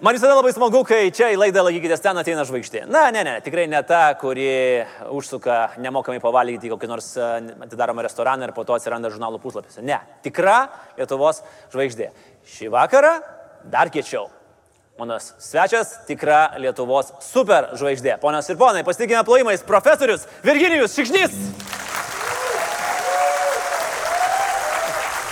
Man 0.00 0.16
visada 0.16 0.32
labai 0.32 0.54
smagu, 0.56 0.80
kai 0.88 1.10
čia 1.12 1.26
į 1.28 1.36
laidą 1.36 1.60
laikykitės 1.66 2.00
ten 2.00 2.16
ateina 2.16 2.40
žvaigždė. 2.48 2.86
Na, 2.88 3.10
ne, 3.12 3.20
ne, 3.26 3.34
tikrai 3.44 3.66
ne 3.68 3.82
ta, 3.84 4.14
kuri 4.16 4.46
užsuka 5.12 5.74
nemokamai 5.76 6.22
pavalgyti 6.24 6.70
kokį 6.72 6.88
nors 6.88 7.10
e, 7.20 7.26
atidaromą 7.66 8.06
restoraną 8.06 8.48
ir 8.48 8.54
po 8.56 8.64
to 8.64 8.78
atsiranda 8.78 9.12
žurnalų 9.12 9.42
puslapiuose. 9.44 9.84
Ne, 9.84 10.00
tikra 10.24 10.70
Lietuvos 10.96 11.42
žvaigždė. 11.74 12.08
Šį 12.48 12.72
vakarą 12.72 13.12
dar 13.68 13.92
kiečiau. 13.92 14.30
Mano 14.96 15.20
svečias 15.20 15.98
tikra 16.08 16.46
Lietuvos 16.56 17.12
super 17.28 17.74
žvaigždė. 17.76 18.16
Ponios 18.24 18.48
ir 18.48 18.56
ponai, 18.56 18.80
pasitikime 18.88 19.20
plojimais 19.28 19.68
profesorius 19.68 20.24
Virginijus 20.48 20.96
Šikšnys. 20.96 21.36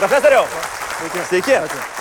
Profesoriau. 0.02 0.44
Sveiki. 0.98 1.30
Sveiki. 1.32 1.62
Ačiū. 1.64 1.97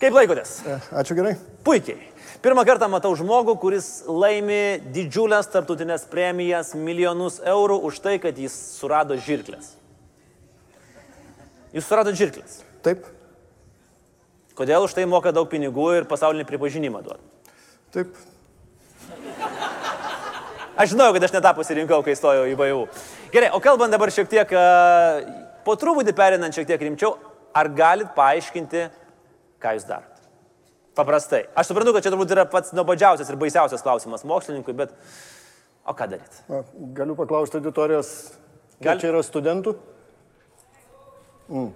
Kaip 0.00 0.16
laikotės? 0.16 0.54
E, 0.64 0.78
ačiū 0.96 1.16
gerai. 1.18 1.34
Puikiai. 1.64 2.08
Pirmą 2.40 2.62
kartą 2.64 2.86
matau 2.88 3.12
žmogų, 3.18 3.52
kuris 3.60 3.88
laimi 4.08 4.80
didžiulės 4.94 5.50
tarptautinės 5.52 6.06
premijas, 6.08 6.72
milijonus 6.72 7.36
eurų 7.44 7.76
už 7.84 7.98
tai, 8.00 8.14
kad 8.22 8.38
jis 8.40 8.54
surado 8.78 9.18
žirklės. 9.20 9.74
Jūs 11.76 11.84
suradot 11.84 12.16
žirklės? 12.16 12.62
Taip. 12.80 13.04
Kodėl 14.56 14.86
už 14.86 14.94
tai 14.96 15.04
moka 15.08 15.34
daug 15.36 15.50
pinigų 15.52 15.90
ir 15.98 16.08
pasaulinį 16.08 16.46
pripažinimą 16.48 17.02
duoda? 17.04 17.20
Taip. 17.92 18.16
Aš 20.80 20.94
žinau, 20.94 21.10
kad 21.12 21.26
aš 21.28 21.34
netą 21.36 21.52
pasirinkau, 21.58 22.00
kai 22.06 22.16
stojau 22.16 22.48
į 22.48 22.56
VAU. 22.56 22.86
Gerai, 23.34 23.52
o 23.52 23.60
kalbant 23.60 23.92
dabar 23.92 24.08
šiek 24.08 24.32
tiek, 24.32 24.56
po 25.66 25.76
truputį 25.76 26.16
perinant 26.16 26.56
šiek 26.56 26.70
tiek 26.72 26.88
rimčiau, 26.88 27.18
ar 27.52 27.68
galit 27.68 28.14
paaiškinti, 28.16 28.86
ką 29.62 29.74
jūs 29.76 29.86
darot? 29.88 30.20
Paprastai. 30.98 31.44
Aš 31.56 31.70
suprantu, 31.70 31.94
kad 31.94 32.04
čia 32.04 32.12
turbūt 32.12 32.32
yra 32.34 32.46
pats 32.50 32.74
nuobodžiausias 32.76 33.28
ir 33.30 33.38
baisiausias 33.40 33.84
klausimas 33.84 34.24
mokslininkui, 34.26 34.74
bet 34.76 34.94
o 35.86 35.94
ką 35.96 36.08
daryti? 36.10 36.42
Galiu 36.96 37.16
paklausti 37.18 37.60
auditorijos, 37.60 38.10
Gal... 38.82 38.98
čia 39.00 39.12
yra 39.12 39.22
studentų? 39.24 39.76
Mm. 41.50 41.70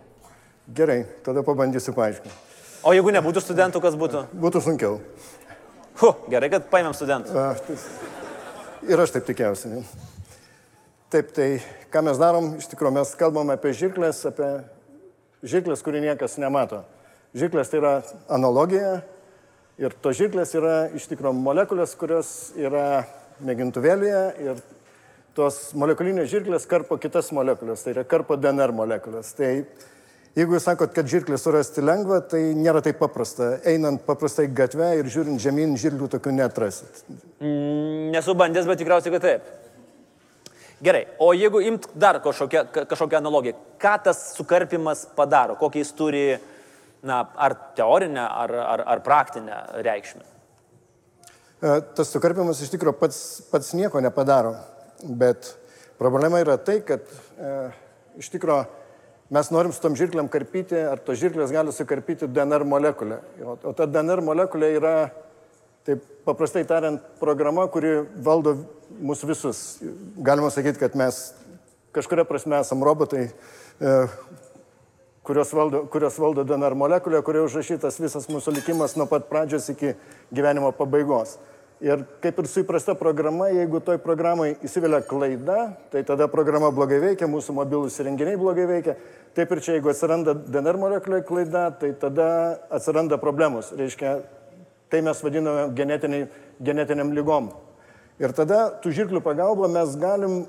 Gerai, 0.74 0.98
tada 1.26 1.44
pabandysiu 1.46 1.94
paaiškinti. 1.96 2.34
O 2.84 2.92
jeigu 2.92 3.12
nebūtų 3.14 3.40
studentų, 3.44 3.80
kas 3.84 3.96
būtų? 4.00 4.26
Būtų 4.40 4.60
sunkiau. 4.64 4.98
Hu, 6.00 6.10
gerai, 6.28 6.50
kad 6.52 6.66
paėmėm 6.72 6.96
studentų. 6.96 7.36
A, 7.38 7.52
tai... 7.64 7.76
Ir 8.90 9.00
aš 9.00 9.14
taip 9.14 9.28
tikėjausi. 9.28 9.84
Taip, 11.14 11.30
tai 11.36 11.48
ką 11.94 12.02
mes 12.04 12.18
darom, 12.20 12.50
iš 12.58 12.66
tikrųjų 12.72 12.96
mes 12.98 13.14
kalbam 13.16 13.52
apie 13.54 13.72
žirklės, 13.76 14.24
apie 14.28 14.48
žirklės, 15.46 15.84
kurį 15.86 16.02
niekas 16.08 16.36
nemato. 16.42 16.82
Žirklės 17.34 17.66
tai 17.66 17.80
yra 17.80 17.94
analogija 18.30 19.00
ir 19.82 19.94
to 19.98 20.12
žirklės 20.14 20.52
yra 20.54 20.74
iš 20.94 21.08
tikrųjų 21.10 21.34
molekulės, 21.34 21.96
kurios 21.98 22.28
yra 22.54 23.08
mėgintuvėlėje 23.42 24.20
ir 24.44 24.60
tos 25.34 25.72
molekulinės 25.74 26.30
žirklės 26.30 26.68
karpo 26.70 26.94
kitas 27.02 27.32
molekulės, 27.34 27.82
tai 27.82 27.96
yra 27.96 28.04
karpo 28.06 28.38
DNR 28.38 28.70
molekulės. 28.78 29.32
Tai 29.34 29.50
jeigu 29.50 30.54
jūs 30.54 30.68
sakot, 30.68 30.94
kad 30.94 31.10
žirklės 31.10 31.42
surasti 31.42 31.82
lengva, 31.82 32.20
tai 32.22 32.44
nėra 32.54 32.84
taip 32.86 33.02
paprasta. 33.02 33.56
Einant 33.66 34.06
paprastai 34.06 34.46
gatve 34.46 34.92
ir 35.00 35.10
žiūrint 35.10 35.42
žemyn, 35.42 35.74
žirklių 35.74 36.12
tokių 36.14 36.38
netrasit. 36.38 37.02
Mm, 37.42 38.14
nesu 38.14 38.38
bandęs, 38.38 38.70
bet 38.70 38.78
tikriausiai, 38.78 39.16
kad 39.18 39.26
taip. 39.26 39.52
Gerai, 40.84 41.06
o 41.18 41.34
jeigu 41.34 41.66
imt 41.66 41.90
dar 41.98 42.22
kažkokią, 42.22 42.68
kažkokią 42.86 43.18
analogiją, 43.18 43.58
ką 43.82 43.98
tas 44.06 44.26
sukarpimas 44.38 45.08
padaro, 45.18 45.58
kokį 45.58 45.82
jis 45.82 45.96
turi 45.98 46.26
uh, 46.34 46.50
na, 47.04 47.24
ar 47.36 47.54
teorinę, 47.76 48.24
ar, 48.24 48.54
ar, 48.64 48.84
ar 48.94 49.02
praktinę 49.04 49.58
reikšmę? 49.84 50.24
E, 51.64 51.74
tas 51.96 52.10
sukarpimas 52.12 52.60
iš 52.64 52.72
tikrųjų 52.74 52.96
pats, 53.00 53.18
pats 53.52 53.72
nieko 53.76 54.00
nepadaro, 54.04 54.54
bet 55.20 55.54
problema 56.00 56.40
yra 56.42 56.56
tai, 56.60 56.80
kad 56.84 57.04
e, 57.38 57.52
iš 58.20 58.32
tikrųjų 58.34 58.64
mes 59.34 59.50
norim 59.54 59.72
su 59.72 59.80
tom 59.82 59.96
žirkliam 59.98 60.28
karpyti, 60.32 60.76
ar 60.76 61.00
tos 61.02 61.20
žirklės 61.20 61.52
gali 61.54 61.72
sukarpyti 61.72 62.28
DNR 62.28 62.66
molekulę. 62.68 63.20
O, 63.44 63.56
o 63.56 63.72
ta 63.76 63.86
DNR 63.88 64.22
molekulė 64.24 64.74
yra, 64.76 64.94
taip 65.88 66.04
paprastai 66.26 66.64
tariant, 66.68 67.00
programa, 67.20 67.66
kuri 67.72 67.96
valdo 68.24 68.56
mus 69.00 69.24
visus. 69.26 69.64
Galima 70.24 70.52
sakyti, 70.52 70.80
kad 70.80 70.96
mes 70.98 71.26
kažkuria 71.94 72.26
prasme 72.28 72.58
esam 72.60 72.84
robotai, 72.84 73.28
e, 73.28 73.94
kurios 75.24 75.52
valdo, 75.56 75.86
kurios 75.90 76.18
valdo 76.20 76.44
DNR 76.44 76.76
molekulė, 76.76 77.22
kurioje 77.24 77.48
užrašytas 77.48 77.98
visas 78.02 78.28
mūsų 78.28 78.58
likimas 78.58 78.94
nuo 79.00 79.08
pat 79.08 79.26
pradžios 79.30 79.70
iki 79.72 79.94
gyvenimo 80.34 80.70
pabaigos. 80.76 81.38
Ir 81.84 82.04
kaip 82.22 82.38
ir 82.38 82.46
su 82.48 82.62
įprasta 82.62 82.94
programa, 82.96 83.48
jeigu 83.52 83.80
toj 83.84 83.98
programai 84.04 84.54
įsivelia 84.64 85.02
klaida, 85.04 85.58
tai 85.92 86.04
tada 86.06 86.28
programa 86.32 86.70
blogai 86.72 87.00
veikia, 87.02 87.28
mūsų 87.28 87.56
mobilus 87.56 87.98
įrenginiai 88.00 88.38
blogai 88.40 88.68
veikia. 88.70 88.94
Taip 89.34 89.50
ir 89.52 89.60
čia, 89.64 89.74
jeigu 89.74 89.90
atsiranda 89.90 90.36
DNR 90.38 90.78
molekulė 90.78 91.24
klaida, 91.26 91.66
tai 91.80 91.90
tada 91.98 92.28
atsiranda 92.72 93.18
problemos. 93.20 93.72
Reiškia, 93.74 94.14
tai 94.92 95.02
mes 95.04 95.20
vadiname 95.24 95.66
genetiniam 96.62 97.12
lygom. 97.16 97.50
Ir 98.22 98.32
tada 98.36 98.68
tų 98.80 98.92
žirklių 98.94 99.24
pagalba 99.24 99.66
mes 99.72 99.96
galim 99.98 100.44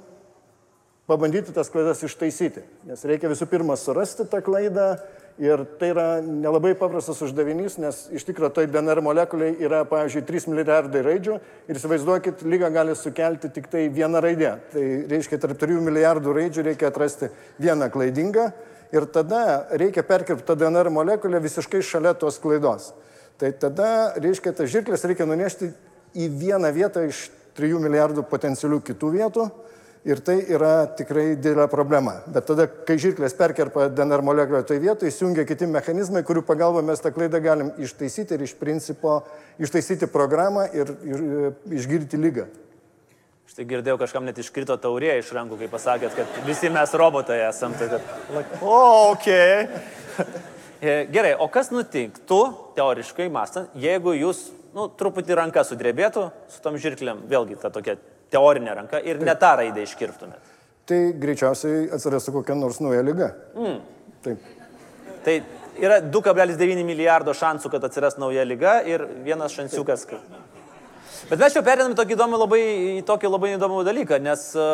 pabandyti 1.07 1.53
tas 1.53 1.69
klaidas 1.69 2.01
ištaisyti. 2.05 2.63
Nes 2.89 3.05
reikia 3.05 3.29
visų 3.31 3.47
pirma 3.49 3.77
surasti 3.77 4.25
tą 4.29 4.41
klaidą 4.45 4.95
ir 5.41 5.65
tai 5.79 5.89
yra 5.91 6.05
nelabai 6.23 6.73
paprastas 6.79 7.19
uždavinys, 7.25 7.77
nes 7.81 8.05
iš 8.15 8.23
tikrųjų 8.27 8.53
toj 8.55 8.69
DNR 8.71 9.01
molekuliai 9.03 9.57
yra, 9.61 9.83
pavyzdžiui, 9.89 10.23
3 10.27 10.47
milijardai 10.53 11.01
raidžių 11.05 11.35
ir 11.67 11.79
įsivaizduokit, 11.79 12.45
lyga 12.47 12.71
gali 12.73 12.95
sukelti 12.95 13.51
tik 13.53 13.67
tai 13.71 13.87
vieną 13.93 14.21
raidę. 14.23 14.53
Tai 14.71 14.85
reiškia, 15.11 15.41
tarp 15.43 15.59
3 15.61 15.81
milijardų 15.89 16.37
raidžių 16.39 16.65
reikia 16.71 16.89
atrasti 16.89 17.29
vieną 17.61 17.91
klaidingą 17.93 18.49
ir 18.95 19.09
tada 19.11 19.43
reikia 19.75 20.05
perkirpti 20.07 20.47
tą 20.47 20.55
DNR 20.57 20.89
molekulę 20.93 21.43
visiškai 21.43 21.83
šalia 21.83 22.15
tos 22.17 22.39
klaidos. 22.39 22.93
Tai 23.35 23.51
tada, 23.59 24.15
reiškia, 24.15 24.55
tas 24.55 24.71
žirklės 24.71 25.03
reikia 25.03 25.27
nunešti 25.27 25.73
į 26.15 26.29
vieną 26.39 26.71
vietą 26.71 27.03
iš 27.09 27.27
3 27.59 27.75
milijardų 27.83 28.23
potencialių 28.31 28.79
kitų 28.87 29.11
vietų 29.19 29.49
Ir 30.05 30.19
tai 30.21 30.35
yra 30.53 30.85
tikrai 30.93 31.31
didelė 31.33 31.65
problema. 31.71 32.19
Bet 32.29 32.45
tada, 32.45 32.67
kai 32.69 32.99
žirklės 33.01 33.33
perkerpa 33.33 33.87
DNR 33.89 34.21
molekulę 34.21 34.61
toje 34.67 34.83
vietoje, 34.83 35.09
įsijungia 35.09 35.47
kiti 35.49 35.65
mechanizmai, 35.65 36.21
kurių 36.27 36.43
pagalba 36.45 36.83
mes 36.85 37.01
tą 37.01 37.09
klaidą 37.15 37.41
galim 37.41 37.71
ištaisyti 37.81 38.37
ir 38.37 38.43
iš 38.45 38.53
principo 38.59 39.23
ištaisyti 39.57 40.05
programą 40.13 40.67
ir, 40.77 40.93
ir, 41.09 41.25
ir 41.25 41.75
išgirti 41.79 42.21
lygą. 42.21 42.45
Štai 43.49 43.65
girdėjau, 43.71 43.97
kažkam 44.03 44.29
net 44.29 44.37
iškrito 44.41 44.77
taurė 44.81 45.15
iš 45.17 45.33
rankų, 45.33 45.57
kai 45.63 45.71
pasakėt, 45.73 46.13
kad 46.17 46.39
visi 46.45 46.69
mes 46.69 46.93
robotai 46.93 47.41
esam. 47.47 47.73
Tai 47.79 47.89
kad... 47.95 48.09
O, 48.61 48.77
ok. 49.15 49.29
E, 50.85 50.95
gerai, 51.09 51.31
o 51.39 51.47
kas 51.49 51.71
nutiktų, 51.73 52.41
teoriškai 52.77 53.25
mąstant, 53.33 53.73
jeigu 53.79 54.13
jūs, 54.13 54.51
nu, 54.75 54.85
truputį 54.99 55.37
ranka 55.39 55.63
sudrebėtų 55.65 56.27
su 56.51 56.59
tom 56.61 56.75
žirklėm, 56.77 57.23
vėlgi 57.31 57.57
ta 57.61 57.71
tokia 57.73 57.95
teorinė 58.33 58.75
ranka 58.81 59.01
ir 59.01 59.19
Taip. 59.19 59.27
ne 59.27 59.35
tą 59.41 59.51
raidę 59.61 59.85
iškirptumėt? 59.85 60.53
Tai 60.85 60.99
greičiausiai 61.21 61.87
atsirastų 61.95 62.39
kokia 62.39 62.57
nors 62.57 62.81
nauja 62.83 63.01
lyga. 63.05 63.31
Mm. 63.57 63.79
Taip. 64.25 64.49
Tai 65.25 65.37
yra 65.81 65.99
2,9 66.01 66.83
milijardo 66.85 67.33
šansų, 67.35 67.71
kad 67.73 67.87
atsiras 67.87 68.19
nauja 68.21 68.45
lyga 68.45 68.77
ir 68.85 69.05
vienas 69.25 69.55
šansiukas. 69.57 70.05
Kad... 70.09 70.37
Bet 71.31 71.41
mes 71.41 71.57
jau 71.57 71.63
perėdame 71.65 71.97
tokį 71.97 72.15
įdomų, 72.17 72.39
labai, 72.43 72.61
tokį 73.07 73.31
labai 73.33 73.55
įdomų 73.55 73.81
dalyką, 73.87 74.19
nes, 74.21 74.47
e, 74.53 74.67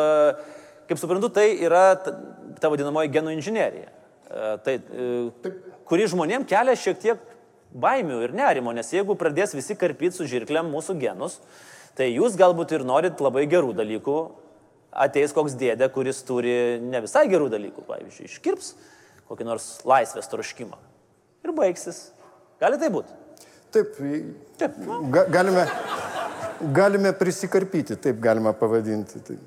kaip 0.90 1.00
suprantu, 1.00 1.32
tai 1.32 1.48
yra 1.64 1.86
ta, 1.96 2.68
vadinamoji 2.68 3.12
genų 3.14 3.36
inžinierija. 3.38 3.88
E, 3.88 4.54
tai, 4.66 4.78
e, 4.78 5.54
kuri 5.88 6.08
žmonėm 6.12 6.44
kelia 6.48 6.76
šiek 6.76 7.00
tiek 7.00 7.28
baimių 7.72 8.20
ir 8.26 8.36
nerimo, 8.36 8.72
nes 8.76 8.92
jeigu 8.92 9.16
pradės 9.16 9.56
visi 9.56 9.76
karpyti 9.78 10.18
su 10.18 10.28
žirkliam 10.28 10.68
mūsų 10.72 10.98
genus, 11.00 11.40
Tai 11.98 12.08
jūs 12.08 12.38
galbūt 12.40 12.72
ir 12.76 12.86
norit 12.88 13.20
labai 13.20 13.44
gerų 13.50 13.74
dalykų, 13.76 14.16
ateis 15.04 15.34
koks 15.36 15.56
dėdė, 15.60 15.88
kuris 15.92 16.22
turi 16.24 16.80
ne 16.80 17.02
visai 17.04 17.26
gerų 17.28 17.50
dalykų, 17.52 17.84
pavyzdžiui, 17.88 18.30
iškirps 18.30 18.72
kokį 19.28 19.46
nors 19.48 19.68
laisvės 19.88 20.28
troškimą 20.32 20.78
ir 21.42 21.54
baigsis. 21.56 22.10
Gali 22.60 22.78
tai 22.80 22.90
būti? 22.94 23.14
Taip, 23.72 23.96
taip. 24.60 24.76
Ga, 25.14 25.24
galime, 25.32 25.64
galime 26.76 27.12
prisikarpyti, 27.16 27.96
taip 27.96 28.20
galima 28.22 28.52
pavadinti. 28.56 29.22
Taip. 29.24 29.40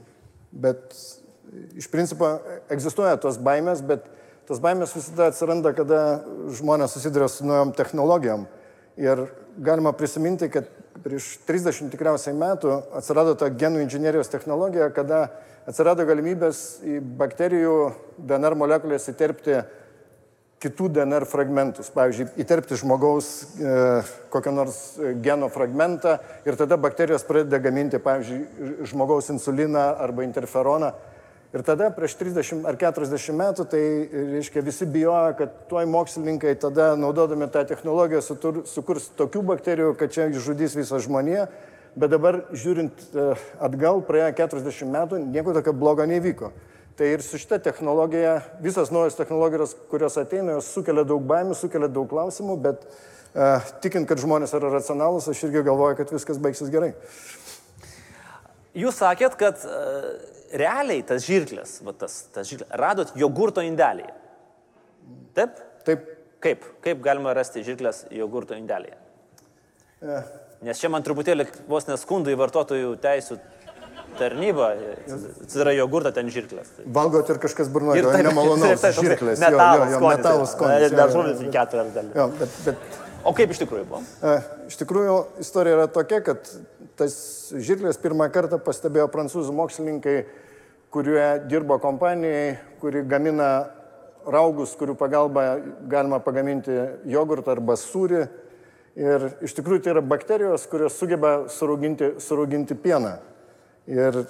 Bet 0.65 0.97
iš 1.77 1.87
principo 1.91 2.31
egzistuoja 2.73 3.19
tos 3.21 3.37
baimės, 3.41 3.83
bet 3.85 4.07
tos 4.49 4.61
baimės 4.63 4.95
visada 4.97 5.29
atsiranda, 5.31 5.71
kada 5.77 6.01
žmonės 6.57 6.97
susiduria 6.97 7.29
su 7.31 7.45
naujom 7.47 7.75
technologijom. 7.77 8.47
Ir 8.99 9.27
galima 9.61 9.93
prisiminti, 9.95 10.49
kad 10.51 10.69
prieš 11.05 11.35
30 11.45 11.91
tikriausiai 11.93 12.33
metų 12.33 12.79
atsirado 12.97 13.35
ta 13.37 13.51
genų 13.53 13.83
inžinierijos 13.85 14.31
technologija, 14.33 14.89
kada 14.89 15.27
atsirado 15.69 16.05
galimybės 16.07 16.81
į 16.81 16.99
bakterijų 17.19 17.75
DNR 18.17 18.57
molekulės 18.57 19.05
įterpti 19.11 19.59
kitų 20.65 20.87
DNR 20.95 21.27
fragmentus. 21.29 21.91
Pavyzdžiui, 21.93 22.31
įterpti 22.41 22.77
žmogaus 22.81 23.27
e, 23.59 23.75
kokią 24.33 24.53
nors 24.55 24.79
geno 25.21 25.51
fragmentą 25.53 26.17
ir 26.47 26.57
tada 26.57 26.79
bakterijos 26.81 27.25
pradeda 27.27 27.59
gaminti, 27.61 28.01
pavyzdžiui, 28.01 28.87
žmogaus 28.89 29.29
insuliną 29.35 29.91
arba 30.01 30.25
interferoną. 30.25 30.93
Ir 31.55 31.61
tada 31.63 31.87
prieš 31.95 32.17
30 32.19 32.65
ar 32.67 32.75
40 32.75 33.31
metų, 33.39 33.63
tai 33.71 33.81
reiškia, 34.11 34.59
visi 34.65 34.83
bijojo, 34.91 35.37
kad 35.39 35.53
tuoj 35.69 35.85
mokslininkai 35.87 36.51
tada, 36.59 36.89
naudodami 36.99 37.47
tą 37.47 37.61
technologiją, 37.69 38.19
sutur, 38.25 38.57
sukurs 38.67 39.05
tokių 39.15 39.43
bakterijų, 39.53 39.93
kad 39.95 40.11
čia 40.11 40.25
išžudys 40.33 40.75
visą 40.75 40.99
žmoniją. 41.05 41.45
Bet 41.95 42.11
dabar, 42.11 42.41
žiūrint 42.51 43.05
e, 43.07 43.29
atgal, 43.63 44.03
praėjo 44.03 44.33
40 44.41 44.91
metų, 44.97 45.21
nieko 45.31 45.55
tokio 45.55 45.71
blogo 45.71 46.03
nevyko. 46.11 46.51
Tai 46.99 47.13
ir 47.13 47.23
su 47.23 47.39
šita 47.39 47.61
technologija, 47.63 48.41
visas 48.59 48.91
naujas 48.91 49.15
technologijos, 49.15 49.77
kurios 49.87 50.19
ateina, 50.19 50.57
jos 50.57 50.75
sukelia 50.75 51.07
daug 51.07 51.23
baimių, 51.23 51.55
sukelia 51.55 51.87
daug 51.87 52.11
klausimų, 52.11 52.59
bet 52.67 52.83
uh, 52.83 53.63
tikint, 53.83 54.11
kad 54.11 54.19
žmonės 54.19 54.55
yra 54.59 54.75
racionalūs, 54.75 55.31
aš 55.31 55.47
irgi 55.47 55.63
galvoju, 55.71 56.01
kad 56.03 56.11
viskas 56.15 56.39
baigsis 56.39 56.71
gerai. 56.71 56.93
Jūs 58.75 58.99
sakėt, 58.99 59.35
kad 59.39 59.63
uh, 59.67 60.34
realiai 60.57 61.03
tas 61.07 61.25
žirklės, 61.27 61.79
va, 61.85 61.93
tas, 61.97 62.25
tas 62.33 62.47
žirklės, 62.49 62.71
radot 62.79 63.13
jogurto 63.19 63.63
indelėje. 63.65 64.13
Taip? 65.37 65.59
Taip. 65.87 66.11
Kaip? 66.45 66.65
Kaip 66.83 66.99
galima 67.01 67.33
rasti 67.33 67.63
žirklės 67.65 68.03
jogurto 68.13 68.57
indelėje? 68.57 68.97
E. 70.05 70.21
Nes 70.65 70.79
čia 70.81 70.89
man 70.93 71.03
truputėlį 71.05 71.47
vos 71.69 71.87
neskundų 71.89 72.33
į 72.33 72.39
vartotojų 72.39 72.91
teisų 73.01 73.37
tarnybą, 74.19 74.67
tai 75.07 75.61
yra 75.63 75.73
jogurta 75.75 76.11
ten 76.15 76.29
žirklės. 76.31 76.69
Tai. 76.77 76.85
Valgot 76.95 77.31
ir 77.33 77.39
kažkas 77.43 77.71
burnoje, 77.71 78.03
ir 78.03 78.07
tai 78.11 78.21
nemalonus 78.25 78.85
žirklės. 78.95 79.41
Metalas, 79.41 79.91
jo, 79.91 79.97
jo, 79.97 80.13
metalas 80.13 80.53
skonis. 80.55 80.95
Dar 80.95 81.11
žuvis 81.13 81.43
į 81.43 81.51
keturias 81.53 81.91
dalis. 81.95 82.55
Bet... 82.63 83.01
O 83.25 83.33
kaip 83.33 83.51
iš 83.51 83.59
tikrųjų 83.63 83.87
buvo? 83.89 84.01
E, 84.21 84.35
iš 84.69 84.77
tikrųjų, 84.77 85.15
istorija 85.41 85.79
yra 85.79 85.85
tokia, 85.91 86.21
kad 86.25 86.49
tas 86.99 87.15
žirklės 87.57 87.97
pirmą 88.01 88.27
kartą 88.33 88.59
pastebėjo 88.61 89.07
prancūzų 89.11 89.55
mokslininkai, 89.57 90.17
kurie 90.95 91.39
dirbo 91.49 91.75
kompanijai, 91.83 92.55
kuri 92.79 93.01
gamina 93.03 93.67
raugus, 94.31 94.77
kurių 94.79 94.93
pagalba 94.95 95.43
galima 95.91 96.21
pagaminti 96.23 96.71
jogurtą 97.11 97.51
arba 97.51 97.75
sūrį. 97.75 98.21
Ir 98.95 99.25
iš 99.43 99.57
tikrųjų 99.57 99.83
tai 99.83 99.91
yra 99.91 100.03
bakterijos, 100.07 100.63
kurios 100.71 100.95
sugeba 100.95 101.33
surauginti, 101.51 102.13
surauginti 102.23 102.77
pieną. 102.79 103.17
Ir 103.91 104.21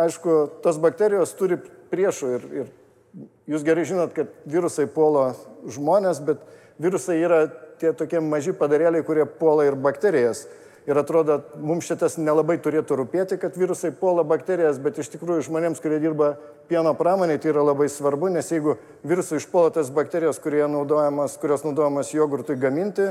aišku, 0.00 0.38
tos 0.64 0.80
bakterijos 0.80 1.36
turi 1.36 1.60
priešų 1.92 2.32
ir, 2.38 2.48
ir 2.62 3.26
jūs 3.52 3.68
gerai 3.68 3.84
žinot, 3.84 4.16
kad 4.16 4.32
virusai 4.48 4.88
puola 4.88 5.34
žmonės, 5.76 6.24
bet 6.24 6.40
virusai 6.80 7.18
yra 7.20 7.42
tie 7.76 7.92
tokie 7.92 8.24
maži 8.24 8.56
padarėliai, 8.56 9.04
kurie 9.04 9.28
puola 9.28 9.68
ir 9.68 9.76
bakterijas. 9.76 10.46
Ir 10.86 10.98
atrodo, 11.00 11.40
mums 11.58 11.88
šitas 11.88 12.14
nelabai 12.14 12.60
turėtų 12.62 13.00
rūpėti, 13.00 13.40
kad 13.42 13.56
virusai 13.58 13.90
puola 13.90 14.22
bakterijas, 14.22 14.78
bet 14.78 15.00
iš 15.02 15.08
tikrųjų 15.16 15.48
žmonėms, 15.48 15.80
kurie 15.82 15.96
dirba 15.98 16.36
pieno 16.70 16.92
pramonėje, 16.94 17.40
tai 17.42 17.50
yra 17.50 17.64
labai 17.66 17.88
svarbu, 17.90 18.28
nes 18.30 18.46
jeigu 18.52 18.76
virusų 19.02 19.40
išpuola 19.40 19.72
tas 19.74 19.90
bakterijos, 19.90 20.38
naudojamas, 20.44 21.34
kurios 21.42 21.64
naudojamas 21.66 22.12
jogurtui 22.14 22.54
gaminti, 22.62 23.08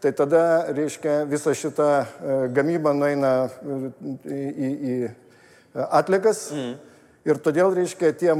tai 0.00 0.12
tada, 0.14 0.70
reiškia, 0.70 1.24
visa 1.26 1.54
šita 1.54 1.88
e, 1.98 2.36
gamyba 2.54 2.92
nueina 2.94 3.32
e, 3.48 3.90
į, 4.30 4.70
į, 4.70 4.70
į 4.92 5.82
atlikas. 5.98 6.44
Mm. 6.54 6.76
Ir 7.26 7.42
todėl, 7.42 7.74
reiškia, 7.74 8.12
tie 8.14 8.36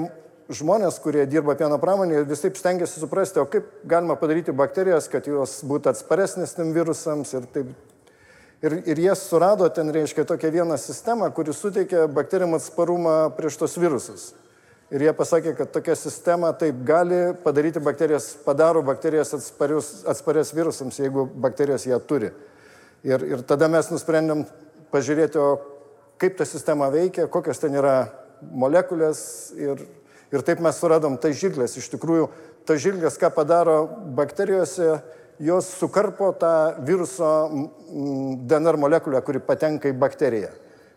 žmonės, 0.47 1.01
kurie 1.03 1.27
dirba 1.27 1.57
pieno 1.59 1.81
pramonėje, 1.83 2.23
visai 2.31 2.53
stengiasi 2.55 3.03
suprasti, 3.03 3.43
o 3.43 3.49
kaip 3.51 3.67
galima 3.83 4.15
padaryti 4.15 4.55
bakterijas, 4.55 5.11
kad 5.11 5.27
jos 5.27 5.59
būtų 5.67 5.91
atsparesnės 5.91 6.55
tiem 6.55 6.71
virusams 6.77 7.35
ir 7.35 7.51
taip 7.51 7.75
Ir, 8.65 8.73
ir 8.89 8.99
jie 8.99 9.15
surado 9.21 9.69
ten, 9.69 9.91
reiškia, 9.93 10.25
tokią 10.25 10.51
vieną 10.51 10.79
sistemą, 10.81 11.29
kuri 11.31 11.53
suteikia 11.53 12.07
bakterijam 12.09 12.55
atsparumą 12.57 13.17
prieš 13.37 13.59
tos 13.61 13.77
virusus. 13.77 14.31
Ir 14.91 15.03
jie 15.03 15.13
pasakė, 15.19 15.53
kad 15.59 15.73
tokia 15.75 15.97
sistema 15.99 16.53
taip 16.57 16.79
gali 16.87 17.35
padaryti 17.45 17.83
bakterijas, 17.83 18.31
padaro 18.47 18.81
bakterijas 18.87 19.35
atsparius, 19.37 19.91
atsparias 20.09 20.55
virusams, 20.57 21.01
jeigu 21.03 21.27
bakterijos 21.27 21.85
ją 21.91 21.99
turi. 22.01 22.31
Ir, 23.05 23.25
ir 23.35 23.43
tada 23.45 23.69
mes 23.69 23.91
nusprendėm 23.93 24.47
pažiūrėti, 24.95 25.43
o 25.43 25.59
kaip 26.23 26.39
ta 26.39 26.47
sistema 26.49 26.89
veikia, 26.95 27.27
kokios 27.29 27.61
ten 27.61 27.77
yra 27.77 28.07
molekulės 28.41 29.21
ir, 29.59 29.85
ir 30.33 30.47
taip 30.47 30.63
mes 30.65 30.81
suradom 30.81 31.19
tai 31.21 31.35
žirklės. 31.37 31.77
Iš 31.77 31.91
tikrųjų, 31.93 32.31
ta 32.65 32.79
žirklės, 32.81 33.19
ką 33.21 33.35
padaro 33.37 33.83
bakterijose, 34.17 35.01
jos 35.39 35.69
sukarpo 35.79 36.33
tą 36.33 36.53
viruso 36.85 37.51
DNR 38.49 38.79
molekulę, 38.81 39.21
kuri 39.23 39.41
patenka 39.41 39.91
į 39.91 39.97
bakteriją. 39.99 40.51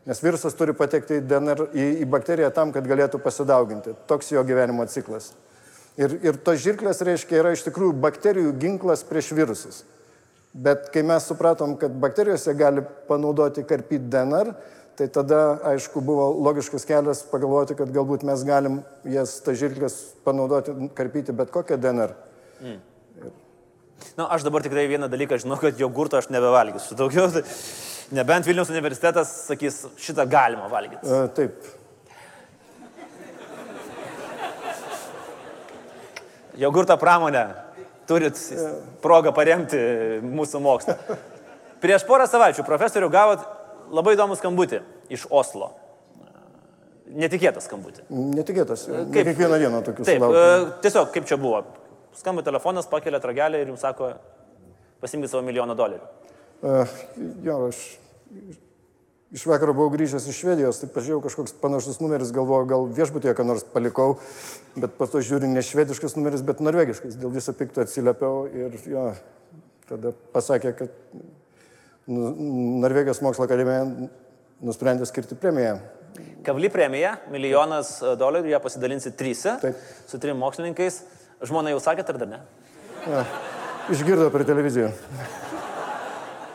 Nes 0.09 0.23
virusas 0.23 0.55
turi 0.57 0.73
patekti 0.73 1.19
į, 1.19 1.25
DNR, 1.27 1.67
į, 1.75 1.85
į 2.03 2.07
bakteriją 2.09 2.49
tam, 2.55 2.71
kad 2.73 2.87
galėtų 2.87 3.19
pasidauginti. 3.21 3.93
Toks 4.09 4.31
jo 4.31 4.43
gyvenimo 4.47 4.87
ciklas. 4.89 5.33
Ir, 5.99 6.15
ir 6.23 6.39
tos 6.39 6.61
žirklės, 6.63 7.03
reiškia, 7.03 7.41
yra 7.41 7.51
iš 7.53 7.65
tikrųjų 7.67 7.97
bakterijų 7.99 8.53
ginklas 8.61 9.03
prieš 9.05 9.33
virusus. 9.35 9.83
Bet 10.55 10.87
kai 10.93 11.03
mes 11.05 11.27
supratom, 11.29 11.75
kad 11.77 11.93
bakterijose 12.01 12.55
gali 12.57 12.81
panaudoti 13.09 13.65
karpyti 13.67 14.07
DNR, 14.09 14.53
tai 14.97 15.09
tada, 15.13 15.59
aišku, 15.75 16.01
buvo 16.03 16.31
logiškas 16.47 16.87
kelias 16.87 17.21
pagalvoti, 17.29 17.77
kad 17.77 17.91
galbūt 17.93 18.25
mes 18.27 18.41
galim 18.47 18.79
jas, 19.07 19.37
tą 19.43 19.53
žirklės, 19.59 19.99
panaudoti, 20.25 20.73
karpyti 20.97 21.35
bet 21.35 21.51
kokią 21.53 21.77
DNR. 21.79 22.15
Mm. 22.63 22.79
Na, 24.17 24.27
aš 24.35 24.43
dabar 24.47 24.63
tikrai 24.65 24.87
vieną 24.89 25.07
dalyką 25.11 25.39
žinau, 25.39 25.57
kad 25.59 25.79
jogurto 25.79 26.19
aš 26.19 26.29
nebevalgysiu. 26.33 26.97
Daugiau, 26.99 27.29
tai 27.31 27.43
nebent 28.15 28.47
Vilnius 28.47 28.71
universitetas 28.71 29.31
sakys, 29.47 29.83
šitą 30.01 30.25
galima 30.29 30.67
valgyti. 30.71 31.03
A, 31.07 31.27
taip. 31.35 31.59
Jogurto 36.59 36.97
pramonę 36.99 37.45
turit 38.09 38.39
progą 39.03 39.31
paremti 39.35 39.79
mūsų 40.25 40.59
mokslą. 40.63 40.97
Prieš 41.79 42.03
porą 42.07 42.25
savaičių 42.27 42.65
profesorių 42.67 43.07
gavot 43.13 43.45
labai 43.95 44.17
įdomų 44.17 44.35
skambutį 44.39 44.81
iš 45.15 45.23
Oslo. 45.31 45.71
Netikėtas 47.09 47.65
skambutį. 47.65 48.03
Netikėtas. 48.35 48.83
Kaip 49.13 49.31
kiekvieną 49.31 49.57
dieną 49.61 49.79
tokius. 49.87 50.09
Taip, 50.09 50.19
sulaukiu. 50.21 50.73
tiesiog 50.83 51.13
kaip 51.15 51.29
čia 51.29 51.39
buvo 51.41 51.63
skamba 52.19 52.43
telefonas, 52.45 52.89
pakelia 52.91 53.21
tragelį 53.23 53.63
ir 53.63 53.71
jums 53.71 53.83
sako, 53.85 54.13
pasimkite 55.03 55.31
savo 55.31 55.43
milijoną 55.47 55.75
dolerių. 55.79 56.07
Uh, 56.59 56.97
jo, 57.45 57.59
aš 57.69 57.83
iš 59.31 59.45
vakaro 59.45 59.75
buvau 59.77 59.91
grįžęs 59.93 60.25
iš 60.29 60.39
Švedijos, 60.41 60.79
tai 60.81 60.89
pažiūrėjau 60.91 61.21
kažkoks 61.27 61.53
panašus 61.61 61.99
numeris, 62.01 62.33
galvoju, 62.35 62.67
gal 62.69 62.87
viešbutėje 62.97 63.35
ką 63.37 63.45
nors 63.45 63.65
palikau, 63.75 64.17
bet 64.75 64.95
po 64.97 65.07
to 65.09 65.21
žiūriu 65.25 65.51
ne 65.51 65.63
švediškas 65.65 66.17
numeris, 66.17 66.43
bet 66.45 66.63
norvegiškas. 66.65 67.17
Dėl 67.19 67.31
viso 67.35 67.53
pikto 67.57 67.85
atsiliepiau 67.85 68.47
ir 68.49 68.79
jo, 68.89 69.05
tada 69.89 70.13
pasakė, 70.33 70.73
kad 70.81 70.97
nu, 72.09 72.33
Norvegijos 72.81 73.21
mokslo 73.25 73.45
akademija 73.45 73.85
nusprendė 74.65 75.07
skirti 75.07 75.37
premiją. 75.39 75.77
Kavli 76.43 76.71
premija, 76.73 77.13
milijonas 77.31 77.99
dolerių, 78.19 78.49
ją 78.55 78.59
pasidalinsi 78.63 79.13
trysia 79.15 79.55
Taip. 79.61 79.77
su 80.09 80.19
trim 80.19 80.39
mokslininkais. 80.41 81.03
Žmona 81.39 81.71
jau 81.71 81.79
sakėt 81.79 82.09
ar 82.11 82.17
dar 82.19 82.27
ne? 82.27 82.37
Ja, 83.07 83.23
išgirdo 83.93 84.27
per 84.33 84.43
televiziją. 84.47 84.89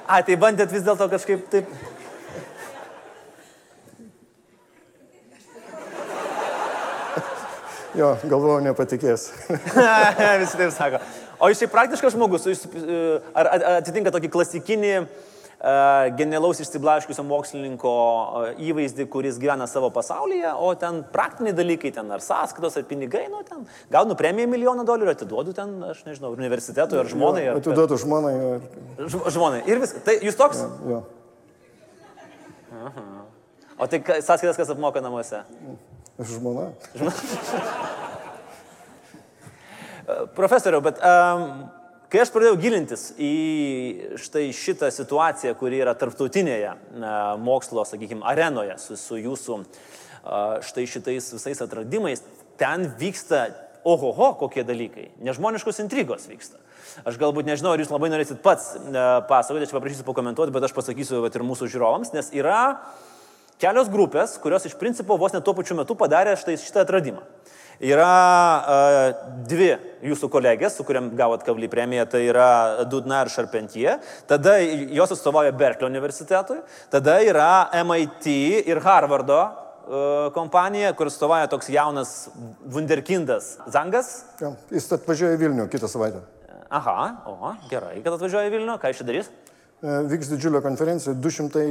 A, 0.05 0.21
tai 0.21 0.37
bandėt 0.37 0.73
vis 0.75 0.85
dėlto 0.85 1.09
kažkaip 1.09 1.47
taip. 1.53 1.71
Jo, 7.95 8.17
galvoju, 8.27 8.61
nepatikės. 8.67 9.29
Visi 10.43 10.59
taip 10.59 10.73
sako. 10.75 11.01
O 11.39 11.49
jūs 11.49 11.63
šiaip 11.63 11.73
praktiškas 11.73 12.17
žmogus, 12.17 12.45
jūs, 12.51 12.65
e, 12.67 12.99
ar 13.39 13.49
atitinka 13.79 14.11
tokį 14.15 14.33
klasikinį 14.35 14.93
uh, 14.99 15.34
genialaus 16.19 16.61
išsiblaškiusio 16.61 17.25
mokslininko 17.25 17.93
įvaizdį, 18.61 19.07
kuris 19.13 19.39
gyvena 19.41 19.67
savo 19.71 19.89
pasaulyje, 19.95 20.51
o 20.61 20.69
ten 20.79 21.01
praktiniai 21.13 21.57
dalykai, 21.57 21.93
ten 21.97 22.11
ar 22.13 22.21
sąskaitos, 22.25 22.77
ar 22.77 22.85
pinigai, 22.89 23.25
nu 23.33 23.41
ten 23.49 23.65
gaunu 23.93 24.17
premiją 24.19 24.51
milijoną 24.53 24.85
dolerių, 24.85 25.15
atiduodu 25.15 25.55
ten, 25.57 25.77
aš 25.89 26.05
nežinau, 26.09 26.35
universitetui 26.37 27.01
ar 27.01 27.09
žmonai. 27.09 27.47
Ar, 27.49 27.61
atiduodu 27.63 27.99
žmonai. 28.01 28.35
Ar... 28.51 28.61
Žmonai. 29.09 29.63
Ir 29.71 29.81
viskas. 29.81 30.05
Tai 30.05 30.19
jūs 30.21 30.37
toks? 30.39 30.65
Jo. 30.91 31.03
Aha. 32.85 33.07
O 33.79 33.89
tai 33.89 34.03
sąskaitas 34.05 34.61
kas 34.61 34.75
apmoka 34.75 35.01
namuose? 35.05 35.41
Žmona. 36.21 36.69
Žmona. 36.93 37.15
Profesoriau, 40.37 40.83
bet 40.85 41.01
um, 41.01 41.65
Kai 42.15 42.21
aš 42.23 42.31
pradėjau 42.31 42.55
gilintis 42.63 43.09
į 43.19 43.29
štai 44.23 44.45
šitą 44.55 44.87
situaciją, 44.95 45.51
kuri 45.59 45.81
yra 45.83 45.97
tarptautinėje 45.99 46.77
mokslo, 47.43 47.83
sakykime, 47.91 48.23
arenoje 48.31 48.77
su, 48.79 48.95
su 48.95 49.19
jūsų 49.19 49.57
štai 50.63 50.85
šitais 50.93 51.33
visais 51.35 51.63
atradimais, 51.65 52.23
ten 52.55 52.87
vyksta 53.01 53.49
ohoho, 53.83 54.29
kokie 54.45 54.63
dalykai, 54.63 55.09
nežmoniškos 55.27 55.83
intrigos 55.83 56.29
vyksta. 56.31 56.63
Aš 57.03 57.19
galbūt 57.19 57.51
nežinau, 57.51 57.75
ar 57.75 57.83
jūs 57.83 57.91
labai 57.91 58.13
norėsit 58.15 58.39
pats 58.47 58.77
pasakoti, 59.27 59.67
aš 59.67 59.75
paprašysiu 59.75 60.07
pakomentuoti, 60.07 60.55
bet 60.55 60.69
aš 60.69 60.77
pasakysiu 60.79 61.25
vat, 61.27 61.35
ir 61.35 61.43
mūsų 61.51 61.67
žiūrovams, 61.75 62.15
nes 62.15 62.31
yra 62.31 62.61
kelios 63.59 63.91
grupės, 63.91 64.39
kurios 64.39 64.71
iš 64.71 64.79
principo 64.79 65.19
vos 65.19 65.35
net 65.35 65.43
tuo 65.43 65.59
pačiu 65.59 65.75
metu 65.83 65.99
padarė 65.99 66.39
štai 66.39 66.61
šitą 66.63 66.87
atradimą. 66.87 67.27
Yra 67.83 68.11
uh, 68.63 69.25
dvi 69.49 69.73
jūsų 70.07 70.29
kolegės, 70.31 70.77
su 70.77 70.87
kuriam 70.87 71.11
gavot 71.19 71.43
Kavly 71.47 71.67
premiją, 71.71 72.05
tai 72.11 72.23
yra 72.29 72.85
Dudna 72.91 73.25
ir 73.25 73.33
Šarpentie. 73.33 73.89
Tada 74.31 74.59
jos 74.63 75.15
atstovauja 75.17 75.55
Berkelio 75.57 75.91
universitetui. 75.91 76.61
Tada 76.93 77.19
yra 77.27 77.49
MIT 77.83 78.29
ir 78.71 78.83
Harvardo 78.85 79.41
uh, 79.43 80.31
kompanija, 80.37 80.93
kur 80.95 81.11
atstovauja 81.11 81.51
toks 81.51 81.73
jaunas 81.75 82.15
Wunderkindas 82.63 83.57
Zangas. 83.75 84.15
Ja, 84.43 84.55
jis 84.71 84.93
atvažiuoja 84.99 85.39
į 85.39 85.43
Vilnių 85.47 85.69
kitą 85.73 85.91
savaitę. 85.91 86.23
Aha, 86.75 87.01
o, 87.31 87.53
gerai, 87.71 87.99
kad 88.03 88.15
atvažiuoja 88.17 88.49
į 88.49 88.55
Vilnių, 88.57 88.79
ką 88.83 88.91
iš 88.91 89.03
čia 89.03 89.09
darys? 89.11 89.35
E, 89.83 89.95
vyks 90.09 90.31
didžiulė 90.33 90.63
konferencija, 90.65 91.13
200 91.19 91.63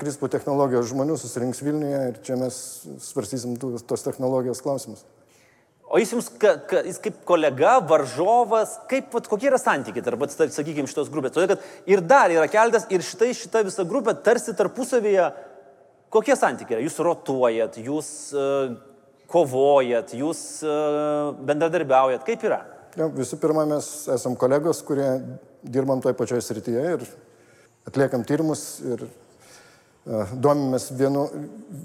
CRISPR 0.00 0.30
technologijos 0.34 0.90
žmonių 0.90 1.16
susirinks 1.20 1.62
Vilniuje 1.64 2.00
ir 2.10 2.22
čia 2.26 2.36
mes 2.40 2.56
svarstysim 3.06 3.54
tos 3.60 4.04
technologijos 4.04 4.60
klausimus. 4.64 5.04
O 5.92 6.00
jis 6.00 6.14
jums, 6.14 6.28
ka, 6.40 6.54
ka, 6.68 6.80
jis 6.88 6.96
kaip 7.04 7.18
kolega, 7.28 7.74
varžovas, 7.84 8.78
kaip, 8.88 9.10
vat, 9.12 9.26
kokie 9.28 9.50
yra 9.50 9.58
santykiai 9.60 10.04
tarp, 10.04 10.24
sakykime, 10.32 10.88
šitos 10.88 11.10
grupės? 11.12 11.34
Todėl, 11.34 11.52
kad 11.52 11.90
ir 11.92 12.00
dar 12.08 12.32
yra 12.32 12.46
keltas, 12.48 12.86
ir 12.88 13.04
šitai 13.04 13.34
šita 13.36 13.60
visa 13.66 13.84
grupė 13.84 14.14
tarsi 14.24 14.54
tarpusavėje, 14.56 15.26
kokie 16.12 16.36
santykiai 16.40 16.78
yra? 16.78 16.86
Jūs 16.86 16.96
rotuojat, 17.04 17.76
jūs 17.84 18.08
uh, 18.32 18.72
kovojat, 19.32 20.16
jūs 20.16 20.42
uh, 20.64 21.36
bendradarbiaujat, 21.44 22.24
kaip 22.24 22.48
yra? 22.48 22.62
Ja, 22.96 23.10
visų 23.12 23.36
pirma, 23.44 23.68
mes 23.68 23.92
esam 24.16 24.32
kolegos, 24.40 24.80
kurie 24.88 25.10
dirbam 25.62 26.02
toj 26.02 26.16
pačioje 26.18 26.44
srityje 26.46 26.86
ir 26.96 27.04
atliekam 27.88 28.24
tyrimus 28.26 28.64
ir 28.86 29.04
uh, 29.06 30.32
domimės 30.32 30.90
vienu, 30.98 31.26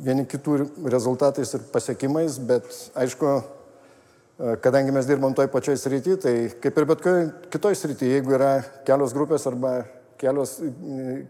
vieni 0.06 0.26
kitų 0.30 0.60
rezultatais 0.90 1.54
ir 1.58 1.66
pasiekimais, 1.74 2.40
bet 2.50 2.68
aišku, 2.98 3.36
uh, 3.38 4.56
kadangi 4.64 4.94
mes 4.96 5.10
dirbam 5.10 5.36
toj 5.38 5.50
pačioj 5.54 5.78
srityje, 5.82 6.18
tai 6.24 6.34
kaip 6.64 6.78
ir 6.78 6.90
bet 6.90 7.04
kokioje 7.04 7.30
kitoj 7.54 7.78
srityje, 7.78 8.18
jeigu 8.20 8.38
yra 8.38 8.52
kelios 8.88 9.16
grupės 9.18 9.48
arba 9.50 9.80
kelios, 10.22 10.58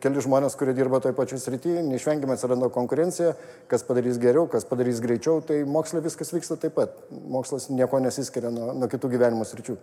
keli 0.04 0.24
žmonės, 0.24 0.56
kurie 0.60 0.74
dirba 0.76 1.00
toj 1.04 1.14
pačioj 1.18 1.42
srityje, 1.44 1.84
neišvengiamai 1.88 2.38
atsiranda 2.38 2.70
konkurencija, 2.74 3.34
kas 3.72 3.84
padarys 3.88 4.20
geriau, 4.22 4.48
kas 4.52 4.68
padarys 4.68 5.02
greičiau, 5.04 5.42
tai 5.46 5.62
moksle 5.68 6.02
viskas 6.06 6.32
vyksta 6.34 6.58
taip 6.62 6.78
pat. 6.78 6.96
Mokslas 7.12 7.70
nieko 7.74 8.00
nesiskiria 8.04 8.52
nuo, 8.54 8.72
nuo 8.78 8.90
kitų 8.92 9.12
gyvenimo 9.16 9.48
sričių. 9.48 9.78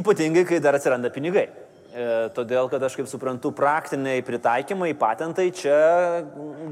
Ypatingai, 0.00 0.44
kai 0.48 0.60
dar 0.62 0.76
atsiranda 0.78 1.10
pinigai. 1.14 1.48
E, 1.94 2.06
todėl, 2.34 2.66
kad 2.66 2.82
aš 2.82 2.96
kaip 2.98 3.06
suprantu, 3.06 3.52
praktiniai 3.54 4.22
pritaikymai, 4.26 4.88
patentai 4.98 5.44
čia 5.54 5.76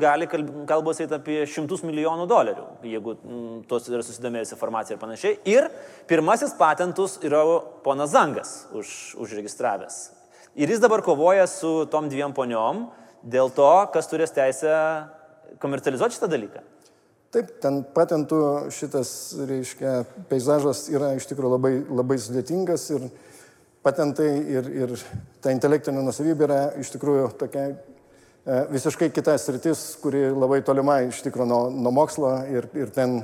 gali 0.02 0.26
kalbos 0.26 0.98
eiti 0.98 1.14
apie 1.14 1.36
šimtus 1.46 1.84
milijonų 1.86 2.26
dolerių, 2.26 2.64
jeigu 2.90 3.14
m, 3.20 3.44
tos 3.70 3.86
yra 3.86 4.02
susidomėjęs 4.02 4.56
informacija 4.56 4.96
ir 4.96 5.02
panašiai. 5.02 5.36
Ir 5.46 5.68
pirmasis 6.10 6.56
patentus 6.58 7.20
yra 7.22 7.44
ponas 7.86 8.10
Zangas 8.16 8.64
už, 8.74 8.90
užregistravęs. 9.22 10.00
Ir 10.58 10.74
jis 10.74 10.82
dabar 10.82 11.04
kovoja 11.06 11.46
su 11.46 11.86
tom 11.92 12.10
dviem 12.10 12.34
poniom 12.34 12.88
dėl 13.22 13.54
to, 13.54 13.70
kas 13.94 14.10
turės 14.10 14.34
teisę 14.34 14.74
komercializuoti 15.62 16.18
šitą 16.18 16.32
dalyką. 16.34 16.66
Taip, 17.32 17.48
ten 17.64 17.78
patentų 17.96 18.38
šitas, 18.76 19.10
reiškia, 19.48 20.02
peizažas 20.28 20.84
yra 20.92 21.14
iš 21.16 21.24
tikrųjų 21.30 21.52
labai, 21.54 21.70
labai 21.88 22.18
sudėtingas 22.20 22.84
ir 22.92 23.06
patentai 23.82 24.28
ir, 24.52 24.68
ir 24.84 24.92
ta 25.40 25.54
intelektinė 25.54 26.02
nusavybė 26.04 26.44
yra 26.44 26.58
iš 26.82 26.92
tikrųjų 26.92 27.30
tokia 27.40 27.64
e, 27.72 28.58
visiškai 28.74 29.08
kitas 29.16 29.46
sritis, 29.48 29.86
kuri 30.02 30.26
labai 30.28 30.60
tolima 30.66 30.98
iš 31.06 31.22
tikrųjų 31.24 31.48
nuo, 31.48 31.62
nuo 31.72 31.94
mokslo 32.02 32.34
ir, 32.52 32.68
ir 32.76 32.92
ten 32.92 33.22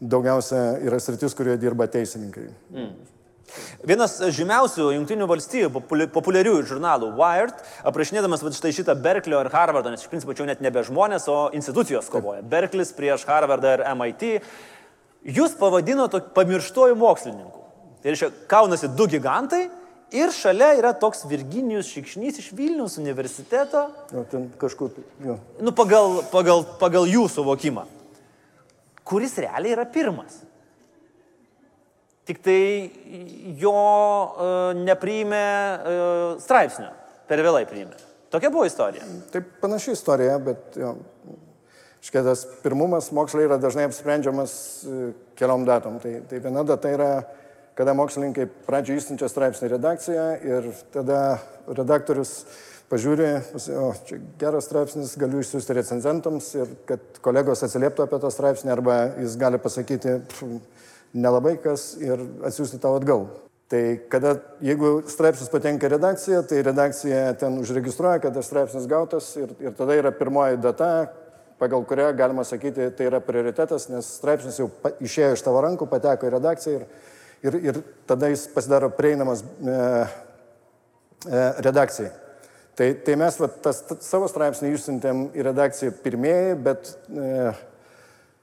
daugiausia 0.00 0.78
yra 0.80 0.96
sritis, 1.02 1.36
kurioje 1.36 1.60
dirba 1.66 1.84
teisininkai. 1.92 2.48
Mm. 2.72 2.94
Vienas 3.86 4.16
žymiausių 4.34 4.88
Junktinių 4.94 5.26
valstybių 5.28 5.82
populiarių 6.14 6.54
žurnalų 6.68 7.10
Wired, 7.18 7.58
aprašinėdamas 7.86 8.44
štai 8.56 8.72
šitą 8.74 8.96
Berklio 8.98 9.42
ir 9.44 9.50
Harvardą, 9.52 9.92
nes 9.92 10.04
iš 10.04 10.10
principo 10.12 10.34
čia 10.36 10.48
net 10.48 10.62
nebe 10.64 10.82
žmonės, 10.86 11.28
o 11.28 11.50
institucijos 11.56 12.08
kovoja. 12.12 12.42
Berklis 12.42 12.94
prieš 12.96 13.26
Harvardą 13.28 13.76
ir 13.76 13.84
MIT. 13.92 14.24
Jūs 15.36 15.56
pavadino 15.60 16.08
to 16.12 16.20
pamirštojų 16.36 16.96
mokslininkų. 17.00 17.64
Tai 18.02 18.12
reiškia, 18.12 18.30
kaunasi 18.50 18.90
du 18.96 19.06
gigantai 19.08 19.66
ir 20.14 20.32
šalia 20.34 20.74
yra 20.78 20.92
toks 21.00 21.24
Virginijus 21.28 21.88
Šikšnys 21.92 22.40
iš 22.42 22.50
Vilnius 22.56 22.98
universiteto. 23.00 23.86
O 24.12 24.24
ten 24.30 24.50
kažkur. 24.60 24.92
Jo. 25.24 25.38
Nu, 25.60 25.72
pagal, 25.76 26.20
pagal, 26.32 26.66
pagal 26.80 27.08
jų 27.08 27.28
suvokimą. 27.32 27.86
Kuris 29.04 29.36
realiai 29.40 29.76
yra 29.76 29.86
pirmas. 29.88 30.42
Tik 32.24 32.40
tai 32.40 32.60
jo 33.60 33.74
uh, 33.76 34.72
nepriėmė 34.78 35.44
uh, 35.44 36.22
straipsnio, 36.40 36.88
per 37.28 37.42
vėlai 37.44 37.66
priėmė. 37.68 37.98
Tokia 38.32 38.48
buvo 38.50 38.64
istorija. 38.64 39.04
Taip, 39.30 39.50
panaši 39.60 39.92
istorija, 39.92 40.38
bet 40.42 40.78
jo, 40.80 40.94
škėtas 42.04 42.46
pirmumas 42.64 43.10
moksliai 43.14 43.44
yra 43.50 43.58
dažnai 43.60 43.84
apsprendžiamas 43.90 44.54
uh, 44.88 45.10
keliom 45.36 45.66
datom. 45.68 46.00
Tai, 46.00 46.14
tai 46.30 46.40
viena 46.40 46.64
data 46.64 46.94
yra, 46.96 47.10
kada 47.76 47.92
mokslininkai 47.98 48.48
pradžioje 48.64 49.02
įsiunčia 49.02 49.28
straipsnį 49.28 49.74
redakciją 49.74 50.28
ir 50.48 50.70
tada 50.96 51.20
redaktorius 51.68 52.38
pažiūri, 52.88 53.28
o 53.80 53.90
čia 54.08 54.18
geras 54.40 54.68
straipsnis, 54.68 55.16
galiu 55.20 55.40
išsiųsti 55.42 55.76
recenzentams 55.76 56.50
ir 56.56 56.72
kad 56.88 57.20
kolegos 57.24 57.64
atsilieptų 57.66 58.04
apie 58.04 58.20
tą 58.22 58.30
straipsnį 58.32 58.72
arba 58.74 58.98
jis 59.18 59.36
gali 59.40 59.60
pasakyti, 59.60 60.18
pff, 60.30 60.58
nelabai 61.14 61.56
kas 61.62 61.94
ir 62.02 62.20
atsiųsti 62.44 62.80
tau 62.82 62.98
atgal. 62.98 63.28
Tai 63.70 63.82
kada, 64.12 64.34
jeigu 64.62 64.98
straipsnis 65.08 65.48
patenka 65.50 65.88
redakcija, 65.88 66.42
tai 66.46 66.60
redakcija 66.62 67.32
ten 67.40 67.56
užregistruoja, 67.62 68.20
kad 68.20 68.34
tas 68.36 68.50
straipsnis 68.50 68.88
gautas 68.90 69.30
ir, 69.40 69.54
ir 69.62 69.72
tada 69.78 69.96
yra 69.96 70.12
pirmoji 70.14 70.60
data, 70.62 70.90
pagal 71.58 71.86
kurią 71.88 72.10
galima 72.18 72.44
sakyti, 72.44 72.90
tai 72.96 73.08
yra 73.08 73.22
prioritetas, 73.24 73.88
nes 73.88 74.10
straipsnis 74.18 74.58
jau 74.60 74.68
pa, 74.82 74.92
išėjo 75.00 75.38
iš 75.38 75.44
tavo 75.46 75.62
rankų, 75.64 75.88
pateko 75.88 76.28
į 76.28 76.34
redakciją 76.36 76.82
ir, 76.82 76.84
ir, 77.46 77.58
ir 77.70 77.80
tada 78.10 78.28
jis 78.32 78.44
pasidaro 78.52 78.90
prieinamas 78.92 79.42
e, 79.42 79.78
e, 81.30 81.44
redakcijai. 81.64 82.12
Tai, 82.74 82.88
tai 83.06 83.14
mes 83.16 83.38
va, 83.38 83.48
tas, 83.64 83.80
tas, 83.86 84.02
savo 84.02 84.26
straipsnį 84.28 84.72
išsiuntėm 84.74 85.28
į 85.32 85.46
redakciją 85.46 85.94
pirmieji, 86.04 86.56
bet 86.66 86.90
e, 87.08 87.52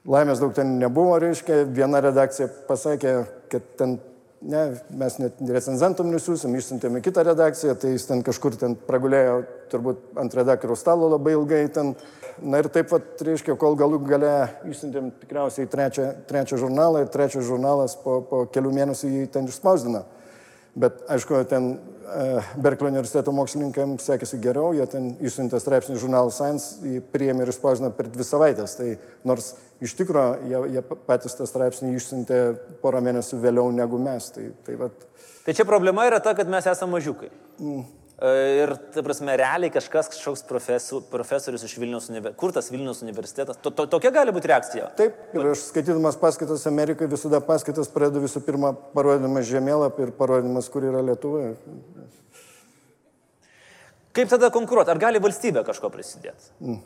Laimės 0.10 0.40
daug 0.42 0.54
ten 0.58 0.80
nebuvo, 0.82 1.20
reiškia, 1.22 1.62
viena 1.70 2.00
redakcija 2.02 2.48
pasakė, 2.66 3.12
kad 3.54 3.66
ten, 3.78 4.00
ne, 4.42 4.64
mes 4.98 5.18
net 5.22 5.42
recenzentum 5.54 6.10
nusiūsim, 6.10 6.56
išsiuntėme 6.58 7.04
kitą 7.06 7.22
redakciją, 7.28 7.76
tai 7.78 7.92
jis 7.94 8.08
ten 8.10 8.24
kažkur 8.26 8.58
ten 8.58 8.74
pragulėjo 8.88 9.44
turbūt 9.70 10.18
ant 10.18 10.34
redaktoriaus 10.40 10.82
stalo 10.82 11.12
labai 11.12 11.36
ilgai 11.38 11.68
ten. 11.76 11.94
Na 12.42 12.58
ir 12.64 12.72
taip 12.74 12.88
pat, 12.90 13.20
reiškia, 13.22 13.54
kol 13.60 13.76
galų 13.78 14.00
gale 14.08 14.32
išsiuntėm 14.72 15.12
tikriausiai 15.22 15.70
trečią, 15.70 16.08
trečią 16.26 16.58
žurnalą 16.64 17.04
ir 17.04 17.12
trečias 17.14 17.46
žurnalas 17.46 17.94
po, 18.02 18.22
po 18.26 18.46
kelių 18.50 18.72
mėnesių 18.80 19.12
jį 19.12 19.26
ten 19.36 19.50
išspausdino. 19.52 20.02
Bet, 20.72 21.02
aišku, 21.12 21.36
ten 21.52 21.74
uh, 21.76 22.54
Berkelio 22.56 22.94
universiteto 22.94 23.34
mokslininkams 23.36 24.06
sekėsi 24.08 24.40
geriau, 24.40 24.72
jie 24.76 24.86
ten 24.88 25.10
išsiuntė 25.20 25.60
straipsnį 25.60 25.98
žurnalą 26.00 26.32
Science, 26.32 26.78
jį 26.86 27.02
priėmė 27.12 27.44
ir 27.44 27.52
išspausdino 27.52 27.92
per 27.98 28.08
dvi 28.14 28.24
savaitės. 28.28 28.78
Tai 28.80 28.94
nors 29.28 29.52
iš 29.84 29.98
tikrųjų 30.00 30.52
jie, 30.52 30.62
jie 30.78 30.84
patys 31.10 31.36
tą 31.36 31.48
straipsnį 31.50 31.92
išsiuntė 31.98 32.42
porą 32.84 33.04
mėnesių 33.04 33.42
vėliau 33.44 33.68
negu 33.76 34.00
mes. 34.00 34.30
Tai, 34.32 34.48
tai, 34.64 34.78
vat... 34.80 35.08
tai 35.44 35.58
čia 35.58 35.68
problema 35.68 36.08
yra 36.08 36.22
ta, 36.24 36.36
kad 36.38 36.52
mes 36.52 36.72
esame 36.72 36.96
mažiukai. 36.96 37.34
Mm. 37.60 37.84
Ir, 38.22 38.76
ta 38.94 39.02
prasme, 39.02 39.34
realiai 39.34 39.72
kažkas, 39.74 40.12
kažkoks 40.14 40.44
profesor, 40.46 41.02
profesorius 41.10 41.64
iš 41.66 41.72
Vilnius 41.82 42.06
universiteto, 42.12 42.38
kur 42.38 42.52
tas 42.54 42.68
Vilnius 42.70 43.00
universitetas, 43.02 43.58
to, 43.66 43.72
to, 43.74 43.88
tokia 43.90 44.12
gali 44.14 44.34
būti 44.36 44.52
reakcija. 44.52 44.92
Taip, 45.00 45.18
ir 45.34 45.48
aš 45.56 45.64
skaitydamas 45.72 46.20
paskaitas 46.22 46.68
Amerikai 46.70 47.10
visada 47.10 47.40
paskaitas 47.42 47.90
pradedu 47.90 48.22
visų 48.22 48.44
pirma 48.46 48.76
parodydamas 48.94 49.50
žemėlapį 49.50 50.06
ir 50.06 50.14
parodydamas, 50.20 50.70
kur 50.70 50.86
yra 50.86 51.02
Lietuva. 51.08 51.48
Kaip 54.14 54.30
tada 54.30 54.52
konkuruoti? 54.54 54.94
Ar 54.94 55.02
gali 55.02 55.24
valstybė 55.24 55.66
kažko 55.66 55.90
prisidėti? 55.90 56.54
Mm. 56.62 56.78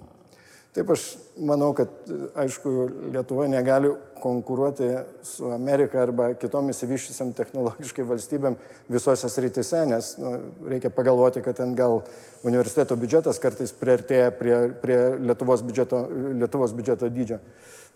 Taip 0.76 0.90
aš 0.92 1.04
manau, 1.40 1.70
kad 1.72 1.88
aišku, 2.36 2.72
Lietuva 3.14 3.46
negali 3.48 3.94
konkuruoti 4.20 4.90
su 5.24 5.48
Amerika 5.56 6.02
arba 6.04 6.34
kitom 6.36 6.68
įsivyščiusiam 6.74 7.32
technologiškai 7.38 8.04
valstybėm 8.10 8.58
visose 8.92 9.30
srityse, 9.32 9.86
nes 9.88 10.10
nu, 10.20 10.34
reikia 10.68 10.92
pagalvoti, 10.92 11.44
kad 11.46 11.56
ten 11.62 11.78
gal 11.80 12.02
universiteto 12.44 12.98
biudžetas 13.00 13.40
kartais 13.40 13.72
priartėja 13.72 14.34
prie, 14.36 14.58
prie 14.82 15.00
Lietuvos, 15.24 15.64
biudžeto, 15.64 16.02
Lietuvos 16.42 16.76
biudžeto 16.76 17.08
dydžio. 17.08 17.40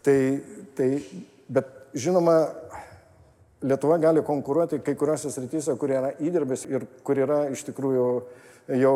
Tai, 0.08 0.18
tai, 0.80 0.90
bet 1.52 1.76
žinoma, 2.00 2.38
Lietuva 3.68 4.00
gali 4.00 4.24
konkuruoti 4.24 4.80
kai 4.86 4.96
kuriuose 4.96 5.34
srityse, 5.36 5.76
kur 5.76 5.92
yra 5.92 6.14
įdirbis 6.16 6.64
ir 6.72 6.88
kur 7.04 7.20
yra 7.20 7.42
iš 7.52 7.66
tikrųjų 7.68 8.08
jau 8.80 8.96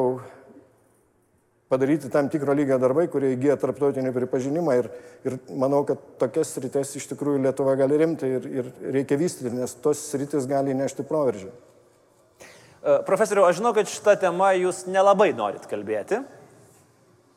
padaryti 1.74 2.12
tam 2.14 2.30
tikro 2.30 2.54
lygio 2.56 2.78
darbai, 2.82 3.08
kurie 3.12 3.34
įgyja 3.34 3.58
tarptautinį 3.62 4.14
pripažinimą 4.14 4.78
ir, 4.80 4.90
ir 5.26 5.38
manau, 5.50 5.82
kad 5.90 6.02
tokias 6.22 6.54
sritis 6.54 6.94
iš 7.00 7.10
tikrųjų 7.12 7.42
Lietuva 7.48 7.74
gali 7.80 7.98
rimti 8.00 8.30
ir, 8.38 8.48
ir 8.62 8.72
reikia 9.00 9.18
vystyti, 9.20 9.54
nes 9.58 9.74
tos 9.82 10.02
sritis 10.14 10.46
gali 10.50 10.76
nešti 10.78 11.06
proveržį. 11.10 11.50
E, 12.84 12.96
profesoriu, 13.08 13.48
aš 13.48 13.62
žinau, 13.62 13.74
kad 13.76 13.90
šitą 13.90 14.16
temą 14.22 14.52
jūs 14.60 14.86
nelabai 14.92 15.32
norit 15.36 15.66
kalbėti. 15.72 16.22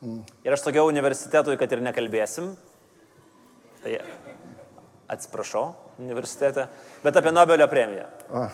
Mm. 0.03 0.21
Ir 0.45 0.53
aš 0.53 0.67
sakiau 0.67 0.89
universitetui, 0.91 1.57
kad 1.57 1.71
ir 1.73 1.81
nekalbėsim. 1.85 2.51
Tai 3.81 3.99
atsiprašau, 5.07 5.71
universitete. 6.03 6.67
Bet 7.03 7.17
apie 7.17 7.33
Nobelio 7.33 7.69
premiją. 7.71 8.09
A. 8.29 8.49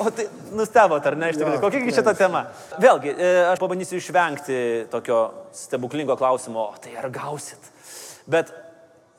O 0.00 0.08
tai 0.16 0.24
nustebot, 0.56 1.04
ar 1.04 1.16
ne, 1.18 1.28
iš 1.28 1.36
tikrųjų, 1.36 1.60
kokia 1.60 1.92
šita 1.98 2.14
tema? 2.16 2.46
Vėlgi, 2.80 3.12
e, 3.12 3.32
aš 3.50 3.60
pabandysiu 3.60 3.98
išvengti 4.00 4.60
tokio 4.92 5.18
stebuklingo 5.56 6.16
klausimo, 6.16 6.70
o 6.72 6.80
tai 6.80 6.94
ar 6.96 7.10
gausit? 7.12 7.68
Bet 8.30 8.48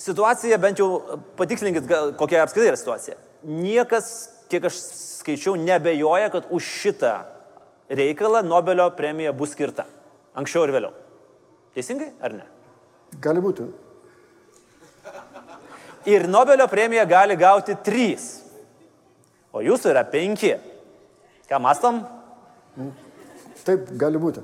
situacija, 0.01 0.57
bent 0.61 0.81
jau 0.81 1.19
patikslinkit, 1.37 1.85
kokia 2.17 2.41
apskritai 2.47 2.71
yra 2.71 2.79
situacija. 2.81 3.19
Niekas, 3.45 4.09
kiek 4.49 4.65
aš 4.71 4.79
skaičiau, 5.21 5.53
nebejoja, 5.59 6.31
kad 6.33 6.49
už 6.49 6.65
šitą 6.81 7.13
reikalą 7.91 8.41
Nobelio 8.47 8.89
premija 8.97 9.35
bus 9.37 9.53
skirta. 9.53 9.85
Anksčiau 10.33 10.65
ir 10.65 10.73
vėliau. 10.73 10.97
Teisingai 11.77 12.09
ar 12.23 12.39
ne? 12.39 12.49
Gali 13.21 13.43
būti. 13.43 13.67
Ir 16.09 16.25
Nobelio 16.31 16.65
premiją 16.71 17.05
gali 17.05 17.37
gauti 17.37 17.77
trys. 17.85 18.31
O 19.53 19.61
jūsų 19.61 19.91
yra 19.93 20.05
penki. 20.07 20.55
Ką 21.51 21.57
mastom? 21.59 21.97
Taip, 23.65 23.89
gali 23.99 24.19
būti. 24.21 24.39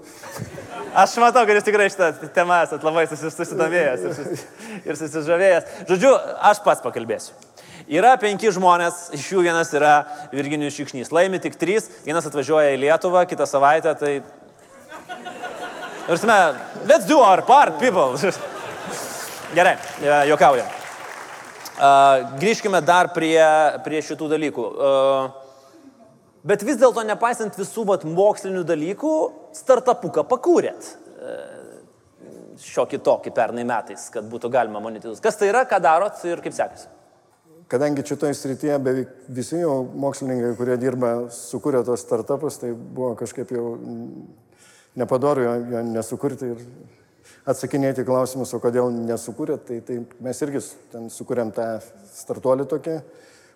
Aš 0.92 1.14
matau, 1.24 1.46
kad 1.48 1.56
jūs 1.56 1.64
tikrai 1.64 1.86
šitą 1.88 2.10
temą 2.36 2.58
esate 2.66 2.84
labai 2.84 3.06
susidomėjęs 3.08 4.04
ir, 4.04 4.42
ir 4.84 5.00
susižavėjęs. 5.00 5.70
Žodžiu, 5.88 6.12
aš 6.52 6.60
pats 6.66 6.84
pakalbėsiu. 6.84 7.32
Yra 7.88 8.12
penki 8.20 8.52
žmonės, 8.52 9.06
iš 9.16 9.30
jų 9.32 9.46
vienas 9.48 9.72
yra 9.72 9.94
Virginijus 10.36 10.76
Šikšnys. 10.76 11.14
Laimi 11.16 11.40
tik 11.40 11.56
trys, 11.56 11.88
vienas 12.04 12.28
atvažiuoja 12.28 12.76
į 12.76 12.84
Lietuvą, 12.84 13.24
kitą 13.32 13.48
savaitę, 13.48 13.96
tai... 13.96 14.14
Ir 16.12 16.20
sme, 16.20 16.38
let's 16.92 17.08
do 17.08 17.24
our 17.24 17.46
part, 17.48 17.80
people. 17.80 18.20
Gerai, 19.56 19.78
juokaujam. 20.28 20.68
Uh, 21.78 22.36
grįžkime 22.42 22.84
dar 22.84 23.14
prie, 23.16 23.40
prie 23.88 24.04
šitų 24.04 24.34
dalykų. 24.36 24.72
Uh, 24.76 25.47
Bet 26.48 26.64
vis 26.64 26.78
dėlto, 26.80 27.04
nepaisant 27.04 27.58
visų 27.60 27.84
vat, 27.90 28.06
mokslinių 28.08 28.64
dalykų, 28.68 29.14
startupuką 29.58 30.24
pakūrėt 30.30 30.86
e, 30.88 31.34
šiokį 32.64 33.02
tokį 33.04 33.34
pernai 33.36 33.66
metais, 33.68 34.06
kad 34.14 34.28
būtų 34.32 34.52
galima 34.54 34.80
monetizuoti. 34.84 35.24
Kas 35.26 35.40
tai 35.40 35.50
yra, 35.52 35.66
ką 35.68 35.82
darot 35.84 36.24
ir 36.30 36.44
kaip 36.46 36.56
sekasi? 36.56 36.88
Kadangi 37.68 38.06
šitoje 38.08 38.38
srityje 38.40 38.78
beveik 38.80 39.12
visi 39.36 39.60
jau 39.60 39.82
mokslininkai, 40.00 40.54
kurie 40.56 40.78
dirba, 40.80 41.12
sukūrė 41.36 41.82
tos 41.84 42.06
startupus, 42.06 42.62
tai 42.62 42.72
buvo 42.72 43.12
kažkaip 43.20 43.52
jau 43.52 43.74
nepadoru 44.98 45.44
jo, 45.44 45.82
nesukurti 45.90 46.54
ir 46.54 46.64
atsakinėti 47.48 48.08
klausimus, 48.08 48.54
o 48.56 48.62
kodėl 48.64 48.88
nesukūrėt, 48.96 49.68
tai, 49.68 49.82
tai 49.84 50.00
mes 50.24 50.44
irgi 50.48 50.64
ten 50.94 51.12
sukūrėm 51.12 51.52
tą 51.56 51.74
startuolį 52.16 52.72
tokį 52.72 53.02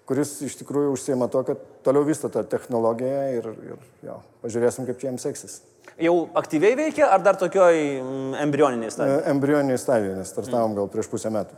kuris 0.09 0.33
iš 0.45 0.57
tikrųjų 0.61 0.93
užsiema 0.95 1.27
to, 1.31 1.43
kad 1.47 1.61
toliau 1.85 2.05
vysto 2.07 2.29
tą 2.33 2.43
technologiją 2.47 3.21
ir, 3.37 3.49
ir 3.71 4.07
jo, 4.07 4.17
pažiūrėsim, 4.43 4.87
kaip 4.89 5.03
jiems 5.05 5.25
seksis. 5.27 5.59
Jau 6.01 6.15
aktyviai 6.37 6.77
veikia 6.77 7.09
ar 7.13 7.23
dar 7.25 7.37
tokioj 7.39 7.77
mm, 7.77 8.33
embrioniniai 8.43 8.93
stadijoje? 8.93 9.25
Embrioniniai 9.31 9.81
stadijoje, 9.81 10.17
nes 10.19 10.33
startavom 10.33 10.77
gal 10.77 10.89
prieš 10.91 11.09
pusę 11.11 11.31
metų. 11.33 11.57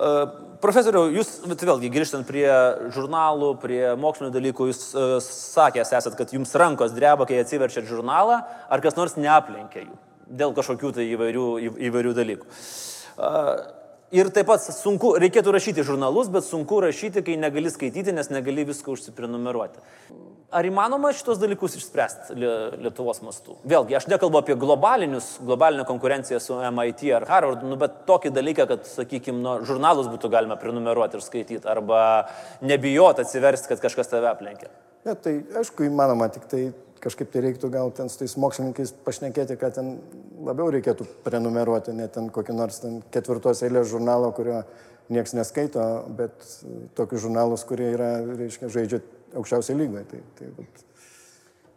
Uh, 0.00 0.20
profesoriau, 0.62 1.10
jūs 1.12 1.42
vėlgi 1.44 1.90
grįžtant 1.92 2.24
prie 2.24 2.46
žurnalų, 2.94 3.50
prie 3.60 3.82
mokslinių 4.00 4.30
dalykų, 4.32 4.70
jūs 4.70 4.84
uh, 4.94 5.16
sakęs 5.24 5.92
esat, 5.98 6.16
kad 6.16 6.32
jums 6.32 6.54
rankos 6.56 6.94
dreba, 6.96 7.26
kai 7.28 7.42
atsiverčiat 7.42 7.88
žurnalą, 7.90 8.40
ar 8.70 8.84
kas 8.84 8.96
nors 8.96 9.18
neaplenkia 9.20 9.84
jų 9.84 9.98
dėl 10.30 10.54
kažkokių 10.54 10.92
tai 10.94 11.06
įvairių, 11.10 11.46
į, 11.58 11.70
įvairių 11.90 12.14
dalykų. 12.16 12.48
Uh, 13.18 13.50
Ir 14.10 14.26
taip 14.34 14.48
pat 14.50 14.64
sunku, 14.74 15.12
reikėtų 15.22 15.52
rašyti 15.54 15.84
žurnalus, 15.86 16.26
bet 16.34 16.42
sunku 16.42 16.80
rašyti, 16.82 17.22
kai 17.22 17.36
negali 17.38 17.70
skaityti, 17.70 18.10
nes 18.10 18.26
negali 18.32 18.64
visko 18.66 18.96
užsiprenumeruoti. 18.96 19.78
Ar 20.50 20.66
įmanoma 20.66 21.12
šitos 21.14 21.38
dalykus 21.38 21.76
išspręsti 21.78 22.34
Lietuvos 22.34 23.20
mastu? 23.22 23.54
Vėlgi, 23.70 23.94
aš 23.94 24.08
nekalbu 24.10 24.40
apie 24.40 24.56
globalinius, 24.58 25.36
globalinę 25.46 25.84
konkurenciją 25.86 26.40
su 26.42 26.58
MIT 26.58 27.04
ar 27.14 27.28
Harvard, 27.28 27.62
nu, 27.62 27.78
bet 27.78 28.00
tokį 28.10 28.32
dalyką, 28.34 28.66
kad, 28.72 28.90
sakykime, 28.90 29.38
nu, 29.44 29.52
žurnalus 29.68 30.10
būtų 30.10 30.32
galima 30.34 30.58
prenumeruoti 30.58 31.20
ir 31.20 31.22
skaityti, 31.22 31.62
arba 31.70 32.02
nebijot 32.66 33.22
atsiversti, 33.22 33.70
kad 33.70 33.86
kažkas 33.86 34.10
tave 34.10 34.26
aplenkia. 34.32 34.72
Ne, 35.06 35.14
tai 35.14 35.38
aišku, 35.62 35.86
įmanoma, 35.86 36.26
tik 36.34 36.50
tai 36.50 36.64
kažkaip 37.00 37.30
tai 37.32 37.42
reiktų 37.46 37.70
gal 37.72 37.90
ten 37.96 38.10
su 38.12 38.20
tais 38.20 38.36
mokslininkais 38.40 38.92
pašnekėti, 39.06 39.56
kad 39.60 39.74
ten 39.78 39.96
labiau 40.44 40.70
reikėtų 40.74 41.06
prenumeruoti, 41.24 41.94
ne 41.96 42.06
ten 42.12 42.28
kokį 42.32 42.56
nors 42.56 42.82
ten 42.82 43.00
ketvirtos 43.14 43.64
eilės 43.66 43.90
žurnalą, 43.92 44.32
kurio 44.36 44.62
niekas 45.10 45.34
neskaito, 45.34 45.86
bet 46.16 46.44
tokius 46.98 47.24
žurnalus, 47.24 47.64
kurie 47.66 47.90
yra, 47.96 48.12
reiškia, 48.38 48.70
žaidžia 48.70 49.02
aukščiausiai 49.36 49.78
lygoje. 49.80 50.06
Tai, 50.12 50.22
tai, 50.38 50.50
bet... 50.58 50.84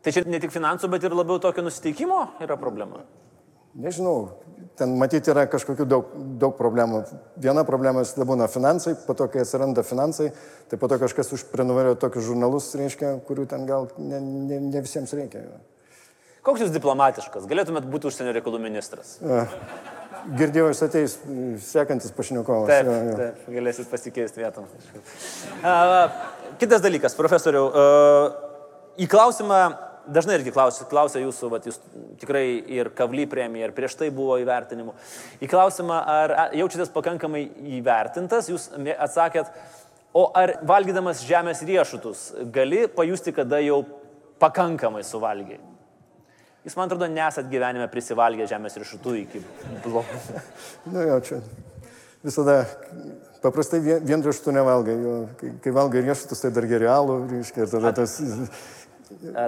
tai 0.05 0.15
čia 0.15 0.25
ne 0.29 0.41
tik 0.43 0.53
finansų, 0.53 0.91
bet 0.93 1.07
ir 1.07 1.15
labiau 1.17 1.41
tokio 1.41 1.65
nusiteikimo 1.65 2.19
yra 2.43 2.59
problema? 2.61 3.03
Nežinau, 3.73 4.42
ten 4.79 4.95
matyti 4.97 5.31
yra 5.33 5.45
kažkokių 5.51 5.85
daug, 5.89 6.13
daug 6.41 6.55
problemų. 6.57 7.03
Viena 7.41 7.63
problema 7.67 8.03
visada 8.03 8.25
būna 8.27 8.47
finansai, 8.51 8.95
po 9.07 9.15
to, 9.17 9.27
kai 9.31 9.43
atsiranda 9.43 9.85
finansai, 9.85 10.31
tai 10.69 10.79
po 10.81 10.89
to 10.89 10.97
kažkas 11.01 11.33
užprenumeruoja 11.37 11.99
tokius 12.01 12.27
žurnalus, 12.29 12.71
reiškia, 12.79 13.15
kurių 13.27 13.47
ten 13.51 13.67
gal 13.69 13.89
ne, 13.97 14.21
ne, 14.23 14.59
ne 14.71 14.83
visiems 14.83 15.13
reikia. 15.17 15.45
Koks 16.43 16.65
jūs 16.65 16.73
diplomatiškas? 16.75 17.45
Galėtumėt 17.47 17.85
būti 17.87 18.09
užsienio 18.09 18.33
reikalų 18.35 18.59
ministras? 18.65 19.15
A, 19.23 19.45
girdėjau, 20.39 20.73
jūs 20.73 20.81
ateis 20.83 21.15
sekantis 21.63 22.11
pašnekovas. 22.15 22.67
Taip, 22.67 22.89
jo, 22.89 22.97
jo. 23.07 23.13
taip, 23.21 23.45
galėsit 23.53 23.87
pasikeisti 23.91 24.43
vietom. 24.43 24.67
A, 25.63 25.77
kitas 26.59 26.83
dalykas, 26.83 27.15
profesoriau. 27.15 27.69
A, 27.71 27.85
į 28.99 29.07
klausimą 29.07 29.61
dažnai 30.07 30.37
irgi 30.39 30.53
klausia, 30.53 30.85
klausia 30.89 31.21
jūsų, 31.23 31.49
vat, 31.53 31.67
jūs 31.67 31.79
tikrai 32.21 32.45
ir 32.75 32.89
Kavly 32.97 33.25
premija, 33.29 33.69
ir 33.69 33.75
prieš 33.75 33.97
tai 33.99 34.09
buvo 34.13 34.37
įvertinimų. 34.41 34.95
Į 35.43 35.49
klausimą, 35.51 35.99
ar 36.13 36.35
jaučiatės 36.57 36.91
pakankamai 36.93 37.43
įvertintas, 37.79 38.49
jūs 38.51 38.69
atsakėt, 38.93 39.51
o 40.13 40.27
ar 40.37 40.57
valgydamas 40.67 41.23
žemės 41.27 41.63
riešutus 41.67 42.29
gali 42.53 42.85
pajusti, 42.91 43.35
kada 43.35 43.61
jau 43.63 43.83
pakankamai 44.43 45.03
suvalgiai? 45.07 45.61
Jūs, 46.63 46.77
man 46.79 46.87
atrodo, 46.87 47.09
nesat 47.11 47.49
gyvenime 47.51 47.89
prisivalgę 47.91 48.47
žemės 48.47 48.77
riešutų 48.79 49.17
iki 49.25 49.41
blogų. 49.83 50.19
Na, 50.31 50.43
nu, 50.93 51.07
jau 51.09 51.17
čia. 51.27 51.41
Visada 52.23 52.61
paprastai 53.43 53.81
vien, 53.83 53.99
vien 54.07 54.23
riešutų 54.23 54.53
nevalgai. 54.55 54.95
Jo, 54.95 55.17
kai, 55.41 55.51
kai 55.65 55.73
valgai 55.75 56.05
riešutus, 56.05 56.45
tai 56.45 56.53
dar 56.55 56.69
geriau 56.71 57.19
reiškia, 57.27 57.67
tada 57.73 57.91
tas... 57.97 58.15
At 58.23 58.82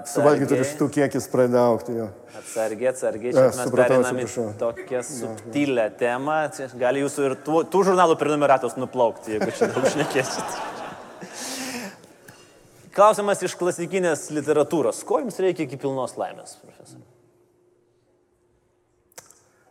Suvalgyti 0.10 0.58
riešutų 0.60 0.88
kiekis 0.98 1.28
pradeda 1.32 1.66
aukti 1.70 1.96
jo. 1.98 2.08
Atsargiai, 2.36 2.90
atsargiai, 2.92 3.34
čia 3.36 3.46
mes 3.50 3.74
periname 3.74 4.26
tokią 4.60 5.02
subtilę 5.08 5.88
temą. 6.00 6.38
Gali 6.80 7.04
jūsų 7.06 7.28
ir 7.30 7.36
tų, 7.46 7.64
tų 7.72 7.84
žurnalų 7.90 8.18
prenumeratos 8.20 8.78
nuplaukti, 8.80 9.36
jeigu 9.36 9.52
čia 9.56 9.72
daug 9.74 9.88
šnekėsit. 9.94 10.60
Klausimas 12.96 13.42
iš 13.44 13.58
klasikinės 13.60 14.30
literatūros. 14.32 15.02
Ko 15.08 15.20
jums 15.20 15.42
reikia 15.44 15.66
iki 15.66 15.80
pilnos 15.82 16.16
laimės, 16.20 16.56
profesor? 16.62 17.02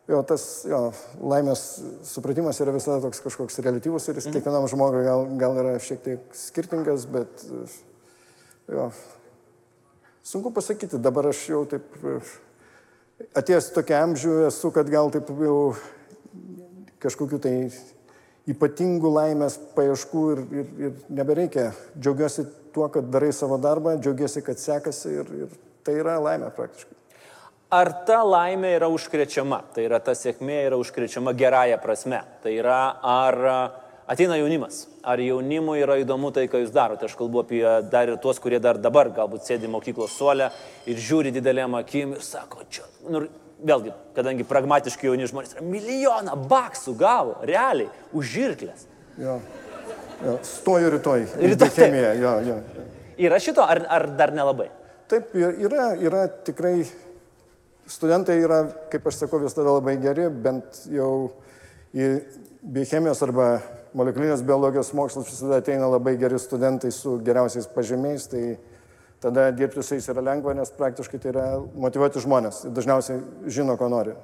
Jo, 0.04 0.18
tas 0.28 0.42
jo, 0.68 0.90
laimės 1.24 1.60
supratimas 2.04 2.58
yra 2.60 2.74
visada 2.74 3.00
toks 3.06 3.22
kažkoks 3.24 3.62
relatyvus 3.64 4.10
ir 4.10 4.18
jis 4.20 4.28
mm. 4.28 4.34
kiekvienam 4.36 4.66
žmogui 4.68 5.00
gal, 5.06 5.24
gal 5.40 5.56
yra 5.62 5.78
šiek 5.80 6.02
tiek 6.04 6.36
skirtingas, 6.36 7.06
bet 7.08 7.46
jo, 8.68 8.90
Sunku 10.24 10.48
pasakyti, 10.56 10.96
dabar 10.96 11.28
aš 11.28 11.42
jau 11.50 11.64
taip 11.68 11.84
atėjęs 13.36 13.66
tokia 13.74 13.98
amžių 14.06 14.38
esu, 14.46 14.70
kad 14.72 14.88
gal 14.88 15.10
taip 15.12 15.28
jau 15.28 15.74
kažkokiu 17.04 17.40
tai 17.44 17.52
ypatingų 18.48 19.10
laimės 19.12 19.58
paieškų 19.76 20.24
ir, 20.32 20.42
ir, 20.62 20.72
ir 20.86 20.96
nebereikia. 21.20 21.66
Džiaugiuosi 21.98 22.46
tuo, 22.72 22.88
kad 22.92 23.12
darai 23.12 23.34
savo 23.36 23.60
darbą, 23.60 23.98
džiaugiuosi, 24.00 24.40
kad 24.48 24.60
sekasi 24.60 25.12
ir, 25.20 25.32
ir 25.44 25.54
tai 25.84 25.98
yra 26.00 26.16
laimė 26.24 26.48
praktiškai. 26.56 26.96
Ar 27.74 27.90
ta 28.08 28.22
laimė 28.24 28.74
yra 28.78 28.88
užkrečiama, 28.92 29.60
tai 29.76 29.84
yra 29.90 30.00
ta 30.00 30.16
sėkmė 30.16 30.62
yra 30.70 30.80
užkrečiama 30.80 31.36
gerąją 31.36 31.80
prasme? 31.82 32.20
Tai 32.40 32.52
yra, 32.54 32.80
ar 33.02 33.40
ateina 34.06 34.36
jaunimas. 34.38 34.84
Ar 35.04 35.20
jaunimui 35.20 35.80
yra 35.84 35.98
įdomu 36.02 36.30
tai, 36.34 36.46
ką 36.50 36.62
jūs 36.62 36.72
darote? 36.74 37.08
Aš 37.08 37.16
kalbu 37.18 37.44
apie 37.44 37.62
dar 37.92 38.10
ir 38.10 38.18
tuos, 38.22 38.40
kurie 38.42 38.60
dar 38.62 38.78
dabar 38.80 39.10
galbūt 39.14 39.48
sėdi 39.48 39.70
mokyklos 39.70 40.16
suolę 40.18 40.50
ir 40.90 41.00
žiūri 41.00 41.32
didelėm 41.34 41.76
akim 41.80 42.14
ir 42.16 42.24
sako, 42.24 42.64
čia, 42.72 42.86
nu, 43.08 43.24
vėlgi, 43.64 43.92
kadangi 44.16 44.46
pragmatiški 44.48 45.08
jauni 45.08 45.28
žmonės, 45.30 45.58
milijoną 45.64 46.36
baksų 46.50 46.96
gavo, 47.00 47.36
realiai, 47.48 47.90
už 48.12 48.32
žirklės. 48.36 48.88
Jo. 49.20 49.38
Jo. 50.24 50.38
Stoju 50.46 50.90
rytoj. 50.94 51.26
Rytoj, 51.36 51.68
taip. 51.68 51.78
chemiją, 51.78 52.12
jo, 52.20 52.34
jo. 52.48 52.58
Yra 53.24 53.38
šito, 53.42 53.64
ar, 53.66 53.82
ar 53.92 54.08
dar 54.18 54.32
nelabai? 54.34 54.68
Taip, 55.10 55.34
yra, 55.36 55.92
yra 56.00 56.24
tikrai, 56.46 56.78
studentai 57.90 58.38
yra, 58.42 58.64
kaip 58.92 59.06
aš 59.10 59.24
sakau, 59.24 59.42
visada 59.42 59.74
labai 59.76 59.98
geri, 60.02 60.30
bent 60.32 60.84
jau 60.90 61.10
į 61.94 62.08
biochemijos 62.64 63.20
arba 63.26 63.48
molekulinės 63.94 64.42
biologijos 64.46 64.92
mokslus 64.96 65.30
visada 65.30 65.60
ateina 65.62 65.88
labai 65.90 66.16
geri 66.20 66.38
studentai 66.42 66.90
su 66.94 67.16
geriausiais 67.24 67.68
pažymiais, 67.70 68.26
tai 68.30 68.44
tada 69.22 69.48
dirbti 69.54 69.82
su 69.82 69.96
jais 69.96 70.08
yra 70.12 70.24
lengva, 70.24 70.54
nes 70.56 70.72
praktiškai 70.74 71.20
tai 71.22 71.32
yra 71.32 71.44
motivuoti 71.86 72.22
žmonės 72.24 72.64
dažniausiai 72.74 73.50
žino, 73.54 73.78
ko 73.80 73.88
nori. 73.92 74.16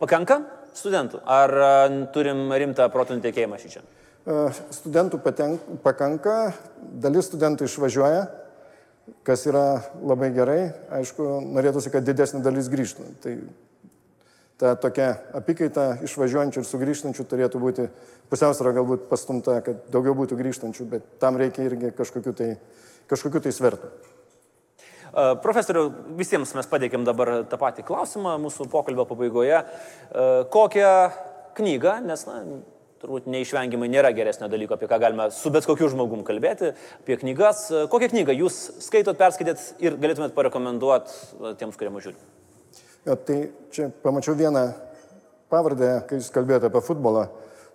Pakanka 0.00 0.40
studentų? 0.76 1.22
Ar 1.28 1.52
turim 2.14 2.46
rimtą 2.52 2.86
protų 2.92 3.18
nutekėjimą 3.18 3.58
šį 3.60 3.72
čia? 3.72 3.82
E, 4.28 4.36
Studentų 4.76 5.20
patenk, 5.24 5.64
pakanka, 5.84 6.52
dalis 7.02 7.28
studentų 7.30 7.66
išvažiuoja, 7.66 8.22
kas 9.26 9.46
yra 9.48 9.82
labai 10.04 10.30
gerai. 10.36 10.60
Aišku, 11.00 11.26
norėtųsi, 11.56 11.92
kad 11.92 12.06
didesnė 12.06 12.42
dalis 12.44 12.70
grįžtų. 12.72 13.08
Tai 13.24 13.34
ta 14.60 14.74
tokia 14.76 15.14
apykaita 15.36 15.86
išvažiuojančių 16.04 16.60
ir 16.60 16.68
sugrįžtančių 16.68 17.24
turėtų 17.28 17.60
būti 17.62 17.86
pusiausvara 18.30 18.74
galbūt 18.76 19.08
pastumta, 19.10 19.58
kad 19.64 19.86
daugiau 19.92 20.14
būtų 20.18 20.36
grįžtančių, 20.38 20.86
bet 20.90 21.06
tam 21.22 21.38
reikia 21.40 21.64
irgi 21.66 21.92
kažkokiu 21.96 22.34
tai, 22.36 22.50
kažkokiu 23.10 23.42
tai 23.46 23.54
svertų. 23.56 23.90
Profesoriu, 25.42 25.88
visiems 26.18 26.52
mes 26.54 26.68
pateikėm 26.70 27.06
dabar 27.08 27.40
tą 27.50 27.58
patį 27.58 27.82
klausimą 27.88 28.36
mūsų 28.44 28.68
pokalbio 28.70 29.08
pabaigoje. 29.08 29.64
Kokią 30.54 30.92
knygą, 31.58 31.96
nes 32.06 32.22
na, 32.28 32.36
turbūt 33.00 33.26
neišvengiamai 33.32 33.88
nėra 33.90 34.12
geresnio 34.14 34.46
dalyko, 34.52 34.76
apie 34.76 34.86
ką 34.90 35.00
galime 35.02 35.30
su 35.34 35.50
bet 35.50 35.66
kokiu 35.66 35.88
žmogum 35.90 36.22
kalbėti, 36.26 36.74
apie 37.00 37.16
knygas. 37.24 37.64
Kokią 37.90 38.12
knygą 38.12 38.36
jūs 38.44 38.60
skaitot, 38.86 39.18
perskaitėt 39.18 39.82
ir 39.82 39.98
galėtumėt 39.98 40.36
parekomenduoti 40.36 41.56
tiems, 41.58 41.80
kurie 41.80 41.90
mus 41.96 42.06
žiūri? 42.06 42.20
Tai 43.04 43.38
čia 43.72 43.88
pamačiau 44.02 44.36
vieną 44.36 44.66
pavardę, 45.50 45.92
kai 46.08 46.18
jūs 46.20 46.32
kalbėjote 46.34 46.68
apie 46.68 46.82
futbolą, 46.84 47.28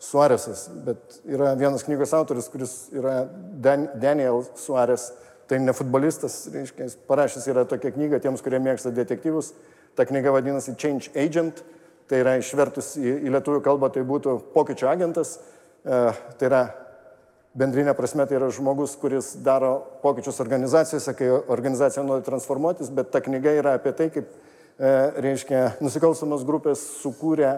Suarezas, 0.05 0.67
bet 0.85 1.21
yra 1.23 1.53
vienas 1.57 1.85
knygos 1.87 2.11
autoris, 2.13 2.49
kuris 2.51 2.73
yra 2.93 3.23
Dan 3.63 3.87
Daniel 3.97 4.43
Suarez, 4.59 5.07
tai 5.49 5.57
ne 5.63 5.73
futbolistas, 5.73 6.43
reiškia, 6.53 6.89
jis 6.89 6.97
parašęs 7.07 7.47
yra 7.49 7.63
tokia 7.69 7.93
knyga 7.95 8.19
tiems, 8.21 8.43
kurie 8.45 8.59
mėgsta 8.61 8.91
detektyvus. 8.93 9.53
Ta 9.95 10.05
knyga 10.05 10.33
vadinasi 10.35 10.75
Change 10.77 11.09
Agent, 11.15 11.63
tai 12.11 12.19
yra 12.21 12.35
išvertus 12.37 12.95
į, 12.99 13.15
į 13.25 13.33
lietuvių 13.33 13.63
kalbą, 13.65 13.89
tai 13.95 14.03
būtų 14.05 14.35
pokyčio 14.53 14.91
agentas, 14.91 15.37
e, 15.85 16.01
tai 16.37 16.49
yra 16.51 16.63
bendrinė 17.55 17.95
prasme 17.97 18.27
tai 18.27 18.37
yra 18.37 18.51
žmogus, 18.53 18.97
kuris 18.99 19.31
daro 19.45 19.77
pokyčius 20.03 20.41
organizacijose, 20.43 21.15
kai 21.17 21.31
organizacija 21.31 22.03
nori 22.05 22.25
transformuotis, 22.27 22.91
bet 22.93 23.13
ta 23.15 23.23
knyga 23.23 23.55
yra 23.61 23.77
apie 23.79 23.95
tai, 23.95 24.11
kaip, 24.13 24.27
reiškia, 24.79 25.77
nusikalstamos 25.83 26.43
grupės 26.47 26.81
sukūrė 27.01 27.53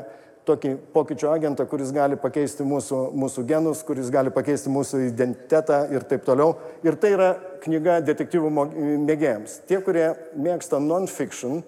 tokį 0.48 0.74
pokyčio 0.94 1.32
agentą, 1.34 1.66
kuris 1.68 1.92
gali 1.96 2.16
pakeisti 2.20 2.64
mūsų, 2.68 3.00
mūsų 3.20 3.44
genus, 3.50 3.82
kuris 3.88 4.12
gali 4.14 4.32
pakeisti 4.34 4.72
mūsų 4.72 5.02
identitetą 5.10 5.82
ir 5.92 6.06
taip 6.08 6.24
toliau. 6.28 6.56
Ir 6.88 6.96
tai 7.02 7.12
yra 7.18 7.32
knyga 7.66 8.00
detektyvų 8.08 8.52
mėgėjams. 9.04 9.60
Tie, 9.68 9.82
kurie 9.84 10.08
mėgsta 10.40 10.80
non-fiction 10.84 11.64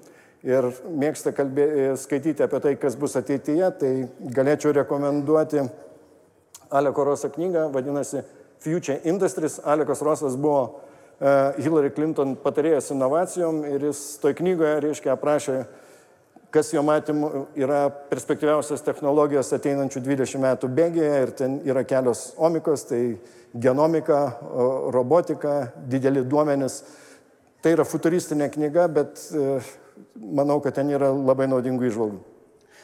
ir 0.47 0.69
mėgsta 0.87 1.33
kalbė, 1.35 1.67
skaityti 1.99 2.45
apie 2.45 2.61
tai, 2.63 2.75
kas 2.79 2.95
bus 2.99 3.17
ateityje, 3.19 3.71
tai 3.81 3.93
galėčiau 4.37 4.71
rekomenduoti 4.79 5.65
Aleko 6.69 7.07
Roso 7.09 7.31
knygą, 7.33 7.67
vadinasi 7.73 8.23
Future 8.63 8.99
Industries. 9.03 9.59
Alekos 9.65 10.03
Rosas 10.05 10.37
buvo 10.39 10.61
e, 10.63 10.88
Hillary 11.19 11.91
Clinton 11.91 12.37
patarėjas 12.39 12.93
inovacijom 12.93 13.65
ir 13.67 13.89
jis 13.89 14.01
toj 14.21 14.37
knygoje, 14.37 14.75
reiškia, 14.85 15.15
aprašė, 15.17 15.57
kas 16.49 16.71
jo 16.73 16.81
matymu 16.85 17.45
yra 17.59 17.89
perspektyviausios 18.09 18.85
technologijos 18.85 19.51
ateinančių 19.53 20.01
20 20.05 20.41
metų 20.45 20.69
bėgėje 20.79 21.19
ir 21.25 21.33
ten 21.35 21.59
yra 21.67 21.83
kelios 21.83 22.29
omikos, 22.37 22.87
tai 22.89 23.01
genomika, 23.53 24.21
robotika, 24.95 25.73
dideli 25.91 26.23
duomenys. 26.25 26.81
Tai 27.59 27.75
yra 27.75 27.83
futuristinė 27.83 28.47
knyga, 28.53 28.85
bet 28.87 29.19
e, 29.35 29.57
manau, 30.15 30.61
kad 30.63 30.77
ten 30.77 30.93
yra 30.93 31.09
labai 31.11 31.49
naudingų 31.51 31.89
išvalgų. 31.89 32.21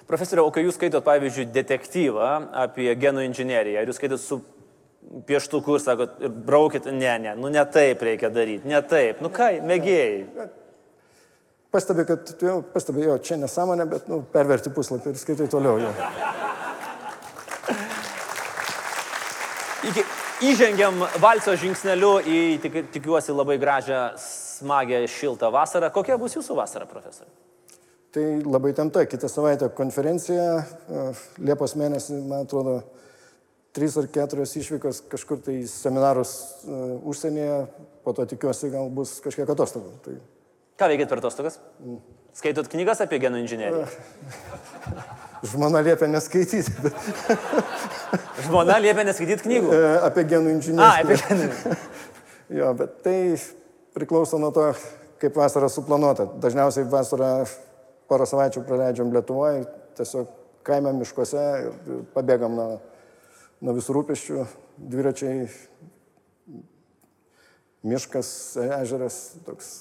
Profesoriau, 0.06 0.50
o 0.50 0.54
kai 0.54 0.66
jūs 0.66 0.76
skaitot, 0.76 1.02
pavyzdžiui, 1.06 1.48
detektyvą 1.56 2.32
apie 2.66 2.92
genų 3.00 3.24
inžineriją, 3.30 3.80
ar 3.80 3.90
jūs 3.90 3.98
skaitot 4.02 4.22
su 4.22 4.42
pieštuku 5.28 5.78
ir 5.78 5.84
sakot, 5.84 6.20
ir 6.24 6.34
braukit, 6.48 6.86
ne, 6.92 7.18
ne, 7.22 7.36
nu 7.40 7.52
ne 7.54 7.64
taip 7.72 8.04
reikia 8.06 8.30
daryti, 8.34 8.68
ne 8.70 8.82
taip, 8.86 9.22
nu 9.24 9.32
ką, 9.34 9.52
mėgėjai. 9.66 10.50
Pastebi, 11.76 12.06
kad 12.08 12.30
tu 12.40 12.48
jau, 12.48 12.60
pastebi, 12.74 13.04
jo, 13.04 13.18
čia 13.20 13.38
nesąmonė, 13.42 13.88
bet, 13.92 14.06
nu, 14.12 14.22
perverti 14.32 14.72
puslapį 14.72 15.12
ir 15.12 15.20
skaitai 15.20 15.48
toliau 15.52 15.82
jo. 15.84 15.94
Iki, 19.86 20.06
įžengiam 20.50 21.04
valso 21.22 21.54
žingsneliu 21.60 22.14
į, 22.24 22.38
tik, 22.64 22.78
tikiuosi, 22.96 23.36
labai 23.36 23.58
gražią, 23.62 24.06
smagę, 24.20 25.04
šiltą 25.12 25.52
vasarą. 25.54 25.92
Kokia 25.94 26.18
bus 26.22 26.38
jūsų 26.40 26.58
vasara, 26.58 26.88
profesoriau? 26.90 27.34
Tai 28.16 28.24
labai 28.48 28.72
temta. 28.74 29.04
Kitą 29.06 29.28
savaitę 29.28 29.68
konferencija, 29.76 30.48
e, 30.64 31.06
Liepos 31.44 31.76
mėnesį, 31.76 32.22
man 32.24 32.46
atrodo, 32.48 32.78
trys 33.76 33.98
ar 34.00 34.08
keturios 34.12 34.56
išvykos 34.56 35.04
kažkur 35.12 35.42
tai 35.44 35.60
į 35.62 35.68
seminarus 35.70 36.32
e, 36.64 36.80
užsienyje, 37.12 37.58
po 38.06 38.14
to 38.16 38.26
tikiuosi 38.32 38.72
gal 38.74 38.90
bus 38.94 39.18
kažkiek 39.24 39.50
atostogų. 39.56 39.92
Tai 40.06 40.16
Ką 40.76 40.90
veikėt 40.92 41.08
per 41.08 41.22
atostogas? 41.22 41.60
Skaitot 42.36 42.68
knygas 42.68 43.00
apie 43.04 43.20
genų 43.24 43.40
inžineriją? 43.46 43.86
žmona 45.52 45.80
liepia 45.86 46.08
neskaityti, 46.12 46.74
bet 46.84 46.98
Žmona 48.46 48.78
liepia 48.84 49.06
neskaityti 49.08 49.46
knygų. 49.46 49.72
e, 49.72 49.94
apie 50.08 50.26
genų 50.28 50.52
A, 50.52 50.56
inžinieriją. 50.58 51.04
apie 51.04 51.20
genų. 51.24 51.78
Jo, 52.60 52.74
bet 52.78 53.00
tai 53.02 53.20
priklauso 53.98 54.38
nuo 54.38 54.52
to, 54.54 54.68
kaip 55.18 55.38
vasara 55.40 55.66
suplanuota. 55.72 56.28
Dažniausiai 56.44 56.86
vasarą 56.92 57.30
porą 58.06 58.28
savaičių 58.30 58.62
praleidžiam 58.68 59.10
Lietuvoje, 59.16 59.64
tiesiog 59.98 60.30
kaime 60.68 60.92
miškuose 60.94 61.46
ir 61.64 62.04
pabėgam 62.14 62.54
nuo, 62.54 62.76
nuo 63.64 63.76
visų 63.78 63.96
rūpeščių, 64.00 64.46
dviračiai, 64.92 65.48
miškas, 67.86 68.30
ežeras, 68.82 69.20
toks 69.46 69.74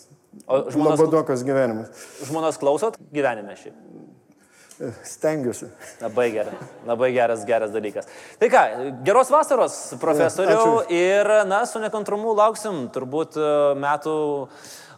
O 0.47 0.59
žmonos, 0.71 0.99
nuobodokas 0.99 1.45
gyvenimas. 1.47 1.91
žmonos 2.27 2.59
klausot 2.59 2.99
gyvenime 3.15 3.55
šiaip? 3.59 3.77
Stengiuosi. 5.03 5.69
Labai 6.03 6.31
geras, 6.35 6.55
labai 6.87 7.13
geras, 7.15 7.45
geras 7.47 7.71
dalykas. 7.71 8.09
Tai 8.41 8.49
ką, 8.51 8.63
geros 9.07 9.31
vasaros, 9.31 9.77
profesoriau, 10.03 10.81
Ačiū. 10.83 10.97
ir, 10.99 11.31
na, 11.47 11.63
su 11.71 11.79
nekantrumu 11.79 12.35
lauksim, 12.35 12.89
turbūt 12.95 13.39
e, 13.39 13.49
metų 13.79 14.17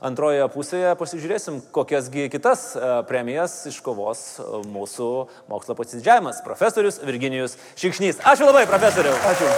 antroje 0.07 0.49
pusėje 0.55 0.97
pasižiūrėsim, 0.97 1.61
kokiasgi 1.77 2.31
kitas 2.33 2.71
e, 2.73 2.93
premijas 3.11 3.59
iškovos 3.69 4.27
e, 4.41 4.51
mūsų 4.73 5.11
mokslo 5.53 5.77
pasidžiavimas. 5.77 6.41
Profesorius 6.47 7.03
Virginijus 7.05 7.59
Šikšnys. 7.77 8.25
Ačiū 8.25 8.49
labai, 8.49 8.65
profesoriau. 8.71 9.17
Ačiū. 9.29 9.51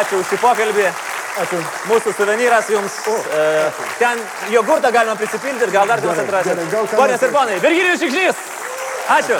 Ačiū 0.00 0.24
už 0.24 0.32
šį 0.32 0.40
pokalbį. 0.40 0.88
Ačiū. 1.34 1.58
Mūsų 1.90 2.12
suvenyras 2.14 2.68
jums. 2.70 2.94
E, 3.34 3.70
ten 3.98 4.20
jogurtą 4.54 4.92
galima 4.94 5.16
prisipilti 5.18 5.66
ir 5.66 5.72
gal 5.74 5.88
dar 5.90 5.98
ką 5.98 6.12
Ponės 6.14 6.94
nors- 6.94 7.22
ir 7.26 7.32
ponai, 7.34 7.56
Virginijus 7.64 8.00
Šikšnys. 8.04 8.36
Ačiū. 9.18 9.38